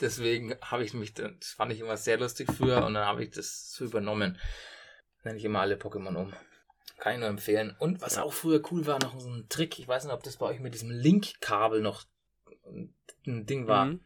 deswegen 0.00 0.54
habe 0.60 0.84
ich 0.84 0.92
mich, 0.92 1.14
das 1.14 1.50
fand 1.56 1.72
ich 1.72 1.80
immer 1.80 1.96
sehr 1.96 2.18
lustig 2.18 2.48
früher 2.50 2.84
und 2.84 2.94
dann 2.94 3.06
habe 3.06 3.24
ich 3.24 3.30
das 3.30 3.72
so 3.72 3.84
übernommen 3.84 4.38
nenne 5.26 5.38
ich 5.38 5.44
immer 5.44 5.60
alle 5.60 5.76
Pokémon 5.76 6.16
um. 6.16 6.32
Kann 6.98 7.12
ich 7.12 7.18
nur 7.18 7.28
empfehlen. 7.28 7.76
Und 7.78 8.00
was 8.00 8.16
auch 8.16 8.32
früher 8.32 8.62
cool 8.70 8.86
war, 8.86 8.98
noch 9.02 9.20
so 9.20 9.28
ein 9.28 9.48
Trick, 9.50 9.78
ich 9.78 9.86
weiß 9.86 10.04
nicht, 10.04 10.14
ob 10.14 10.22
das 10.22 10.38
bei 10.38 10.46
euch 10.46 10.60
mit 10.60 10.72
diesem 10.72 10.90
Link-Kabel 10.90 11.82
noch 11.82 12.04
ein 13.26 13.46
Ding 13.46 13.68
war. 13.68 13.86
Mhm. 13.86 14.00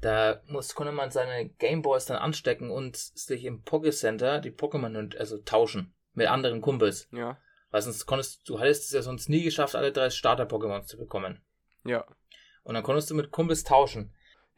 Da 0.00 0.40
muss, 0.46 0.74
konnte 0.74 0.92
man 0.92 1.10
seine 1.10 1.48
Gameboys 1.48 2.06
dann 2.06 2.16
anstecken 2.16 2.70
und 2.70 2.96
sich 2.96 3.44
im 3.44 3.62
Poké-Center 3.64 4.40
die 4.40 4.50
Pokémon 4.50 5.16
also 5.16 5.38
tauschen 5.38 5.94
mit 6.14 6.28
anderen 6.28 6.60
Kumpels. 6.60 7.08
Ja. 7.12 7.38
Weil 7.70 7.82
sonst 7.82 8.06
konntest 8.06 8.48
du 8.48 8.58
hattest 8.58 8.86
es 8.86 8.92
ja 8.92 9.02
sonst 9.02 9.28
nie 9.28 9.44
geschafft, 9.44 9.76
alle 9.76 9.92
drei 9.92 10.10
Starter-Pokémons 10.10 10.86
zu 10.86 10.96
bekommen. 10.96 11.42
Ja. 11.84 12.04
Und 12.64 12.74
dann 12.74 12.82
konntest 12.82 13.10
du 13.10 13.14
mit 13.14 13.30
Kumpels 13.30 13.64
tauschen. 13.64 14.14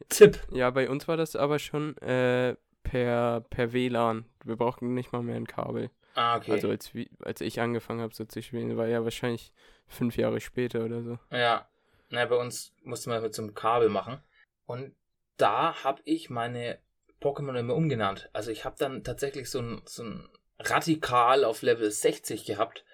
Tipp. 0.08 0.40
Ja, 0.50 0.70
bei 0.70 0.88
uns 0.88 1.08
war 1.08 1.16
das 1.16 1.36
aber 1.36 1.58
schon 1.58 1.96
äh, 1.98 2.56
per, 2.94 3.40
per 3.50 3.72
WLAN. 3.72 4.24
Wir 4.44 4.54
brauchten 4.54 4.94
nicht 4.94 5.10
mal 5.10 5.20
mehr 5.20 5.34
ein 5.34 5.48
Kabel. 5.48 5.90
Ah, 6.14 6.36
okay. 6.36 6.52
Also 6.52 6.68
als, 6.70 6.92
als 7.24 7.40
ich 7.40 7.60
angefangen 7.60 8.00
habe 8.00 8.14
so 8.14 8.24
zu 8.24 8.40
spielen, 8.40 8.76
war 8.76 8.86
ja 8.86 9.02
wahrscheinlich 9.02 9.52
fünf 9.88 10.16
Jahre 10.16 10.40
später 10.40 10.84
oder 10.84 11.02
so. 11.02 11.18
Ja. 11.32 11.68
Na, 12.10 12.24
bei 12.26 12.36
uns 12.36 12.72
musste 12.84 13.10
man 13.10 13.20
mit 13.20 13.34
so 13.34 13.42
einem 13.42 13.52
Kabel 13.52 13.88
machen. 13.88 14.22
Und 14.66 14.94
da 15.38 15.82
habe 15.82 16.02
ich 16.04 16.30
meine 16.30 16.78
Pokémon 17.20 17.58
immer 17.58 17.74
umgenannt. 17.74 18.30
Also 18.32 18.52
ich 18.52 18.64
habe 18.64 18.76
dann 18.78 19.02
tatsächlich 19.02 19.50
so 19.50 19.58
ein, 19.58 19.82
so 19.86 20.04
ein 20.04 20.28
Radikal 20.60 21.44
auf 21.44 21.62
Level 21.62 21.90
60 21.90 22.44
gehabt. 22.44 22.84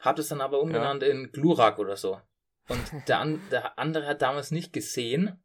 Habe 0.00 0.20
es 0.20 0.28
dann 0.28 0.40
aber 0.40 0.60
umgenannt 0.60 1.04
ja. 1.04 1.10
in 1.10 1.30
Glurak 1.30 1.78
oder 1.78 1.96
so. 1.96 2.20
Und 2.66 2.82
der, 3.08 3.20
an, 3.20 3.40
der 3.52 3.78
andere 3.78 4.08
hat 4.08 4.20
damals 4.20 4.50
nicht 4.50 4.72
gesehen, 4.72 5.40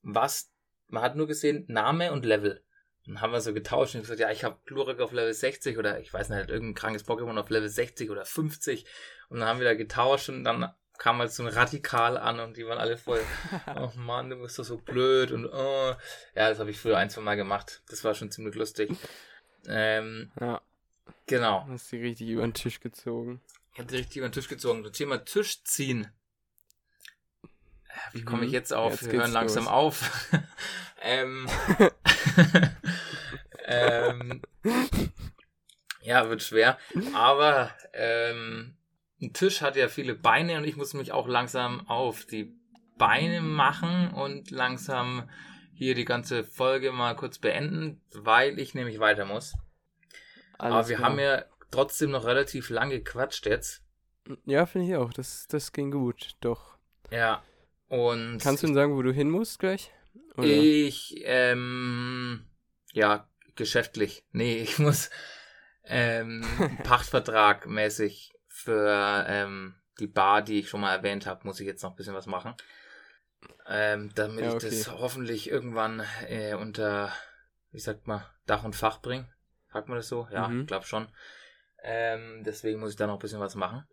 was. 0.00 0.50
Man 0.88 1.02
hat 1.02 1.14
nur 1.14 1.26
gesehen 1.26 1.66
Name 1.68 2.10
und 2.10 2.24
Level. 2.24 2.64
Dann 3.10 3.20
haben 3.22 3.32
wir 3.32 3.40
so 3.40 3.52
getauscht 3.52 3.96
und 3.96 4.02
gesagt, 4.02 4.20
ja, 4.20 4.30
ich 4.30 4.44
habe 4.44 4.56
Glurak 4.66 5.00
auf 5.00 5.10
Level 5.10 5.34
60 5.34 5.78
oder 5.78 5.98
ich 5.98 6.14
weiß 6.14 6.28
nicht, 6.28 6.48
irgendein 6.48 6.76
krankes 6.76 7.04
Pokémon 7.04 7.36
auf 7.40 7.50
Level 7.50 7.68
60 7.68 8.08
oder 8.08 8.24
50. 8.24 8.86
Und 9.28 9.40
dann 9.40 9.48
haben 9.48 9.58
wir 9.58 9.66
da 9.66 9.74
getauscht 9.74 10.28
und 10.28 10.44
dann 10.44 10.72
kam 10.96 11.18
halt 11.18 11.32
so 11.32 11.42
ein 11.42 11.48
Radikal 11.48 12.16
an 12.16 12.38
und 12.38 12.56
die 12.56 12.64
waren 12.66 12.78
alle 12.78 12.96
voll, 12.96 13.20
oh 13.76 13.90
Mann, 13.96 14.30
du 14.30 14.36
bist 14.36 14.60
doch 14.60 14.64
so 14.64 14.76
blöd 14.76 15.32
und 15.32 15.46
oh. 15.46 15.94
Ja, 16.36 16.50
das 16.50 16.60
habe 16.60 16.70
ich 16.70 16.78
früher 16.78 16.98
ein, 16.98 17.10
zwei 17.10 17.22
Mal 17.22 17.34
gemacht. 17.34 17.82
Das 17.88 18.04
war 18.04 18.14
schon 18.14 18.30
ziemlich 18.30 18.54
lustig. 18.54 18.92
Ähm, 19.66 20.30
ja. 20.40 20.60
Genau. 21.26 21.66
Hast 21.68 21.90
du 21.90 21.96
richtig 21.96 22.28
über 22.28 22.42
den 22.42 22.54
Tisch 22.54 22.78
gezogen. 22.78 23.40
Ich 23.72 23.80
habe 23.80 23.88
die 23.88 23.96
richtig 23.96 24.18
über 24.18 24.28
den 24.28 24.32
Tisch 24.32 24.48
gezogen. 24.48 24.84
Das 24.84 24.92
Thema 24.92 25.24
Tisch 25.24 25.64
ziehen. 25.64 26.12
Wie 28.12 28.22
komme 28.22 28.42
ich 28.42 28.48
mhm. 28.48 28.54
jetzt 28.54 28.72
auf? 28.72 28.92
Jetzt 28.92 29.10
Wir 29.10 29.18
hören 29.18 29.32
langsam 29.32 29.64
los. 29.64 29.72
auf. 29.72 30.28
ähm, 31.02 31.48
ja, 36.10 36.28
wird 36.28 36.42
schwer. 36.42 36.76
Aber 37.14 37.70
ähm, 37.92 38.76
ein 39.22 39.32
Tisch 39.32 39.60
hat 39.60 39.76
ja 39.76 39.86
viele 39.88 40.14
Beine 40.14 40.58
und 40.58 40.64
ich 40.64 40.76
muss 40.76 40.92
mich 40.92 41.12
auch 41.12 41.28
langsam 41.28 41.86
auf 41.88 42.24
die 42.26 42.52
Beine 42.98 43.40
machen 43.40 44.10
und 44.12 44.50
langsam 44.50 45.30
hier 45.72 45.94
die 45.94 46.04
ganze 46.04 46.42
Folge 46.42 46.90
mal 46.90 47.14
kurz 47.14 47.38
beenden, 47.38 48.02
weil 48.12 48.58
ich 48.58 48.74
nämlich 48.74 48.98
weiter 48.98 49.24
muss. 49.24 49.54
Alles 50.58 50.74
Aber 50.74 50.88
wir 50.88 50.96
klar. 50.96 51.08
haben 51.10 51.18
ja 51.20 51.44
trotzdem 51.70 52.10
noch 52.10 52.26
relativ 52.26 52.70
lange 52.70 52.98
gequatscht 52.98 53.46
jetzt. 53.46 53.84
Ja, 54.44 54.66
finde 54.66 54.88
ich 54.88 54.96
auch. 54.96 55.12
Das, 55.12 55.46
das 55.48 55.72
ging 55.72 55.92
gut, 55.92 56.36
doch. 56.40 56.76
Ja. 57.10 57.42
Und 57.88 58.38
Kannst 58.42 58.62
du 58.62 58.66
denn 58.66 58.74
sagen, 58.74 58.96
wo 58.96 59.02
du 59.02 59.12
hin 59.12 59.30
musst 59.30 59.60
gleich? 59.60 59.92
Oder? 60.36 60.46
Ich, 60.46 61.22
ähm, 61.24 62.46
ja, 62.92 63.28
geschäftlich. 63.54 64.24
Nee, 64.32 64.58
ich 64.58 64.78
muss 64.80 65.10
ähm, 65.90 66.44
Pachtvertrag 66.84 67.66
mäßig 67.66 68.32
für 68.48 69.24
ähm, 69.28 69.74
die 69.98 70.06
Bar, 70.06 70.42
die 70.42 70.60
ich 70.60 70.68
schon 70.68 70.80
mal 70.80 70.94
erwähnt 70.94 71.26
habe, 71.26 71.46
muss 71.46 71.60
ich 71.60 71.66
jetzt 71.66 71.82
noch 71.82 71.90
ein 71.90 71.96
bisschen 71.96 72.14
was 72.14 72.26
machen. 72.26 72.54
Ähm, 73.66 74.10
damit 74.14 74.44
ja, 74.44 74.52
okay. 74.52 74.68
ich 74.68 74.84
das 74.84 74.92
hoffentlich 74.92 75.50
irgendwann 75.50 76.02
äh, 76.28 76.54
unter, 76.54 77.12
wie 77.72 77.80
sagt 77.80 78.06
man, 78.06 78.22
Dach 78.46 78.64
und 78.64 78.76
Fach 78.76 79.00
bringe. 79.00 79.28
Sagt 79.72 79.88
man 79.88 79.96
das 79.96 80.08
so? 80.08 80.26
Ja, 80.30 80.48
mhm. 80.48 80.66
glaube 80.66 80.86
schon. 80.86 81.08
Ähm, 81.82 82.42
deswegen 82.44 82.80
muss 82.80 82.90
ich 82.90 82.96
da 82.96 83.06
noch 83.06 83.14
ein 83.14 83.20
bisschen 83.20 83.40
was 83.40 83.54
machen. 83.54 83.86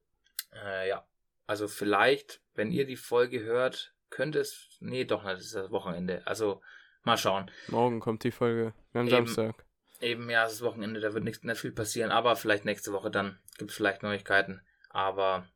Äh, 0.54 0.90
ja, 0.90 1.08
also 1.46 1.68
vielleicht, 1.68 2.42
wenn 2.54 2.72
ihr 2.72 2.86
die 2.86 2.96
Folge 2.96 3.42
hört, 3.42 3.94
könnte 4.10 4.40
es. 4.40 4.78
Nee, 4.80 5.06
doch 5.06 5.24
nicht, 5.24 5.38
das 5.38 5.46
ist 5.46 5.56
das 5.56 5.72
Wochenende. 5.72 6.26
Also 6.26 6.62
mal 7.04 7.18
schauen. 7.18 7.50
Morgen 7.68 8.00
kommt 8.00 8.24
die 8.24 8.32
Folge. 8.32 8.74
Eben, 8.94 9.10
Samstag. 9.10 9.67
Eben, 10.00 10.30
ja, 10.30 10.46
es 10.46 10.54
ist 10.54 10.62
Wochenende, 10.62 11.00
da 11.00 11.14
wird 11.14 11.24
nicht, 11.24 11.44
nicht 11.44 11.60
viel 11.60 11.72
passieren, 11.72 12.12
aber 12.12 12.36
vielleicht 12.36 12.66
nächste 12.66 12.94
Woche 12.94 13.10
dann 13.10 13.40
gibt 13.58 13.72
es 13.72 13.78
vielleicht 13.78 14.04
Neuigkeiten. 14.04 14.62
Aber 14.90 15.48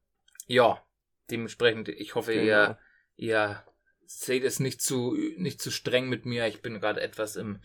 ja, 0.48 0.84
dementsprechend, 1.30 1.90
ich 1.90 2.16
hoffe, 2.16 2.34
genau. 2.34 2.46
ihr, 2.46 2.78
ihr 3.16 3.64
seht 4.06 4.44
es 4.44 4.60
nicht 4.60 4.82
zu, 4.82 5.16
nicht 5.38 5.62
zu 5.62 5.72
streng 5.72 6.10
mit 6.10 6.26
mir. 6.26 6.48
Ich 6.48 6.62
bin 6.62 6.80
gerade 6.80 7.02
etwas 7.02 7.36
im, 7.36 7.62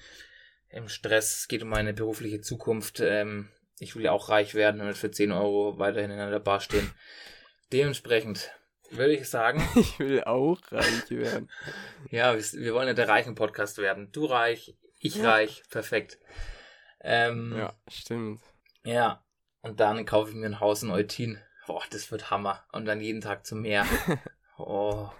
im 0.69 0.89
Stress. 0.89 1.39
Es 1.39 1.49
geht 1.49 1.62
um 1.62 1.69
meine 1.69 1.93
berufliche 1.93 2.41
Zukunft. 2.41 3.01
Ähm, 3.01 3.49
ich 3.79 3.97
will 3.97 4.05
ja 4.05 4.12
auch 4.12 4.29
reich 4.29 4.55
werden 4.55 4.81
und 4.81 4.97
für 4.97 5.11
10 5.11 5.33
Euro 5.33 5.79
weiterhin 5.79 6.11
in 6.11 6.21
einer 6.21 6.41
Bar 6.41 6.61
stehen. 6.61 6.91
Dementsprechend 7.73 8.53
würde 8.91 9.15
ich 9.15 9.29
sagen. 9.29 9.67
Ich 9.77 9.99
will 9.99 10.23
auch 10.25 10.61
reich 10.71 11.11
werden. 11.11 11.51
ja, 12.11 12.37
wir 12.37 12.75
wollen 12.75 12.89
ja 12.89 12.95
der 12.95 13.09
reichen 13.09 13.35
Podcast 13.35 13.79
werden. 13.79 14.11
Du 14.12 14.27
reich, 14.27 14.75
Ich 15.01 15.23
reich, 15.23 15.62
perfekt. 15.71 16.19
Ähm, 17.07 17.57
Ja, 17.57 17.75
stimmt. 17.88 18.40
ja, 18.85 19.23
und 19.62 19.81
dann 19.81 20.05
kaufe 20.07 20.31
ich 20.31 20.37
mir 20.37 20.47
ein 20.47 20.61
Haus 20.61 20.83
in 20.83 20.90
Eutin. 20.90 21.38
Boah, 21.66 21.83
das 21.90 22.11
wird 22.11 22.31
Hammer. 22.31 22.64
Und 22.73 22.85
dann 22.87 23.01
jeden 23.01 23.21
Tag 23.21 23.47
zum 23.47 23.62
Meer. 23.62 23.87
Oh, 24.59 25.11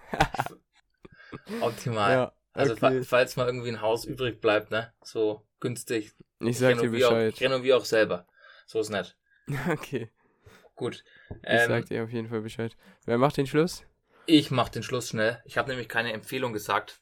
optimal. 1.59 2.19
Ja, 2.19 2.33
Also 2.55 2.75
fa- 2.75 2.95
okay. 2.95 3.01
falls 3.01 3.35
mal 3.35 3.45
irgendwie 3.47 3.69
ein 3.69 3.81
Haus 3.81 4.05
übrig 4.05 4.41
bleibt, 4.41 4.71
ne? 4.71 4.93
So 5.03 5.45
günstig. 5.59 6.13
Ich 6.39 6.57
sag 6.57 6.77
dir 6.79 6.89
renoviere 6.89 7.09
auch, 7.11 7.21
Bescheid. 7.21 7.35
ich 7.35 7.41
renoviere 7.41 7.77
auch 7.77 7.85
selber. 7.85 8.27
So 8.65 8.79
ist 8.79 8.89
nett. 8.89 9.17
Okay, 9.69 10.09
Gut. 10.75 11.03
ich 11.49 11.63
Ähm, 11.63 11.63
sag 11.63 11.85
dir 11.87 12.03
auf 12.03 12.11
jeden 12.11 12.29
Fall 12.29 12.41
Bescheid. 12.41 12.75
Wer 13.05 13.17
macht 13.17 13.37
den 13.37 13.47
Schluss? 13.47 13.85
ich 14.27 14.51
mach 14.51 14.69
den 14.69 14.83
Schluss 14.83 15.09
schnell. 15.09 15.41
Ich 15.45 15.57
habe 15.57 15.69
nämlich 15.69 15.89
keine 15.89 16.13
Empfehlung 16.13 16.53
gesagt. 16.53 17.01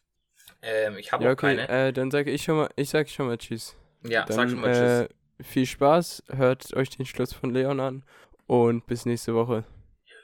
Ähm, 0.62 0.98
ich 0.98 1.12
habe 1.14 1.24
Ja, 1.24 1.32
auch 1.32 1.36
okay, 1.36 1.58
keine. 1.58 1.68
äh, 1.68 1.92
dann 1.94 2.10
sage 2.12 2.32
ich 2.32 2.44
schon 2.44 2.58
mal, 2.58 2.70
ich 2.76 2.90
sag 2.90 3.10
schon 3.10 3.28
mal 3.28 3.38
Tschüss. 3.38 3.76
Ja, 4.10 4.26
Dann, 4.26 4.36
sag 4.36 4.50
schon 4.50 4.62
mal 4.62 4.72
Tschüss. 4.72 5.10
Äh, 5.10 5.44
viel 5.44 5.66
Spaß, 5.66 6.24
hört 6.30 6.74
euch 6.74 6.90
den 6.90 7.06
Schluss 7.06 7.34
von 7.34 7.54
Leon 7.54 7.80
an 7.80 8.04
und 8.48 8.86
bis 8.88 9.06
nächste 9.06 9.36
Woche. 9.36 9.66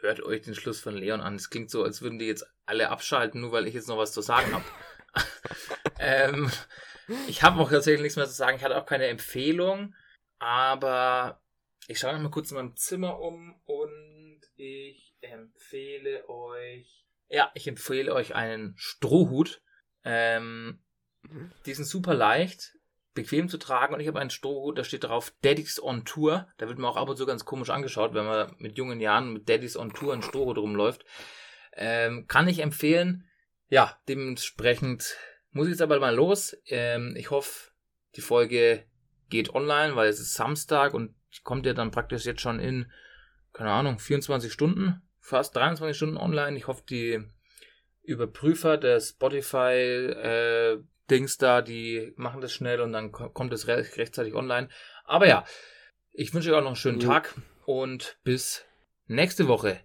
Hört 0.01 0.23
euch 0.23 0.41
den 0.41 0.55
Schluss 0.55 0.79
von 0.79 0.95
Leon 0.95 1.21
an. 1.21 1.35
Es 1.35 1.49
klingt 1.49 1.69
so, 1.69 1.83
als 1.83 2.01
würden 2.01 2.17
die 2.17 2.25
jetzt 2.25 2.45
alle 2.65 2.89
abschalten, 2.89 3.41
nur 3.41 3.51
weil 3.51 3.67
ich 3.67 3.75
jetzt 3.75 3.87
noch 3.87 3.97
was 3.97 4.13
zu 4.13 4.21
sagen 4.21 4.51
habe. 4.53 4.65
ähm, 5.99 6.49
ich 7.27 7.43
habe 7.43 7.59
auch 7.59 7.69
tatsächlich 7.69 8.01
nichts 8.01 8.15
mehr 8.15 8.25
zu 8.25 8.33
sagen. 8.33 8.57
Ich 8.57 8.63
hatte 8.63 8.77
auch 8.77 8.85
keine 8.85 9.07
Empfehlung, 9.07 9.93
aber 10.39 11.41
ich 11.87 11.99
schaue 11.99 12.13
noch 12.13 12.21
mal 12.21 12.31
kurz 12.31 12.51
in 12.51 12.57
meinem 12.57 12.75
Zimmer 12.75 13.19
um 13.19 13.59
und 13.65 14.41
ich 14.55 15.15
empfehle 15.21 16.27
euch. 16.29 17.05
Ja, 17.27 17.51
ich 17.53 17.67
empfehle 17.67 18.13
euch 18.13 18.35
einen 18.35 18.73
Strohhut. 18.77 19.61
Ähm, 20.03 20.81
die 21.65 21.73
sind 21.73 21.85
super 21.85 22.13
leicht, 22.13 22.77
bequem 23.13 23.49
zu 23.49 23.57
tragen 23.57 23.93
und 23.93 23.99
ich 23.99 24.07
habe 24.07 24.19
einen 24.19 24.29
Strohhut, 24.29 24.77
da 24.77 24.83
steht 24.83 25.03
drauf 25.03 25.33
Daddy's 25.41 25.81
on 25.81 26.05
Tour. 26.05 26.47
Da 26.57 26.67
wird 26.67 26.79
man 26.79 26.89
auch 26.89 26.97
ab 26.97 27.09
und 27.09 27.17
zu 27.17 27.25
ganz 27.25 27.45
komisch 27.45 27.69
angeschaut, 27.69 28.13
wenn 28.13 28.25
man 28.25 28.55
mit 28.57 28.77
jungen 28.77 28.99
Jahren 28.99 29.33
mit 29.33 29.49
Daddy's 29.49 29.77
on 29.77 29.93
Tour 29.93 30.13
einen 30.13 30.23
Strohhut 30.23 30.57
rumläuft. 30.57 31.05
Ähm, 31.73 32.27
kann 32.27 32.47
ich 32.47 32.59
empfehlen. 32.59 33.27
Ja, 33.67 33.97
dementsprechend 34.07 35.17
muss 35.51 35.67
ich 35.67 35.71
jetzt 35.71 35.81
aber 35.81 35.99
mal 35.99 36.15
los. 36.15 36.57
Ähm, 36.67 37.15
ich 37.17 37.31
hoffe, 37.31 37.71
die 38.15 38.21
Folge 38.21 38.85
geht 39.29 39.53
online, 39.53 39.95
weil 39.95 40.09
es 40.09 40.19
ist 40.19 40.33
Samstag 40.33 40.93
und 40.93 41.15
kommt 41.43 41.65
ja 41.65 41.73
dann 41.73 41.91
praktisch 41.91 42.25
jetzt 42.25 42.41
schon 42.41 42.59
in, 42.59 42.91
keine 43.53 43.71
Ahnung, 43.71 43.99
24 43.99 44.51
Stunden, 44.51 45.01
fast 45.19 45.55
23 45.55 45.95
Stunden 45.95 46.17
online. 46.17 46.57
Ich 46.57 46.67
hoffe, 46.67 46.83
die 46.89 47.23
Überprüfer 48.03 48.77
der 48.77 48.99
Spotify 48.99 49.71
äh, 49.71 50.83
Dings 51.11 51.37
da, 51.37 51.61
die 51.61 52.13
machen 52.15 52.41
das 52.41 52.51
schnell 52.53 52.81
und 52.81 52.93
dann 52.93 53.11
ko- 53.11 53.29
kommt 53.29 53.53
es 53.53 53.67
re 53.67 53.85
rechtzeitig 53.97 54.33
online. 54.33 54.69
Aber 55.03 55.27
ja, 55.27 55.45
ich 56.11 56.33
wünsche 56.33 56.49
euch 56.51 56.57
auch 56.57 56.61
noch 56.61 56.67
einen 56.67 56.75
schönen 56.75 56.99
Jo. 56.99 57.09
Tag 57.09 57.35
und 57.65 58.17
bis 58.23 58.65
nächste 59.05 59.47
Woche. 59.47 59.79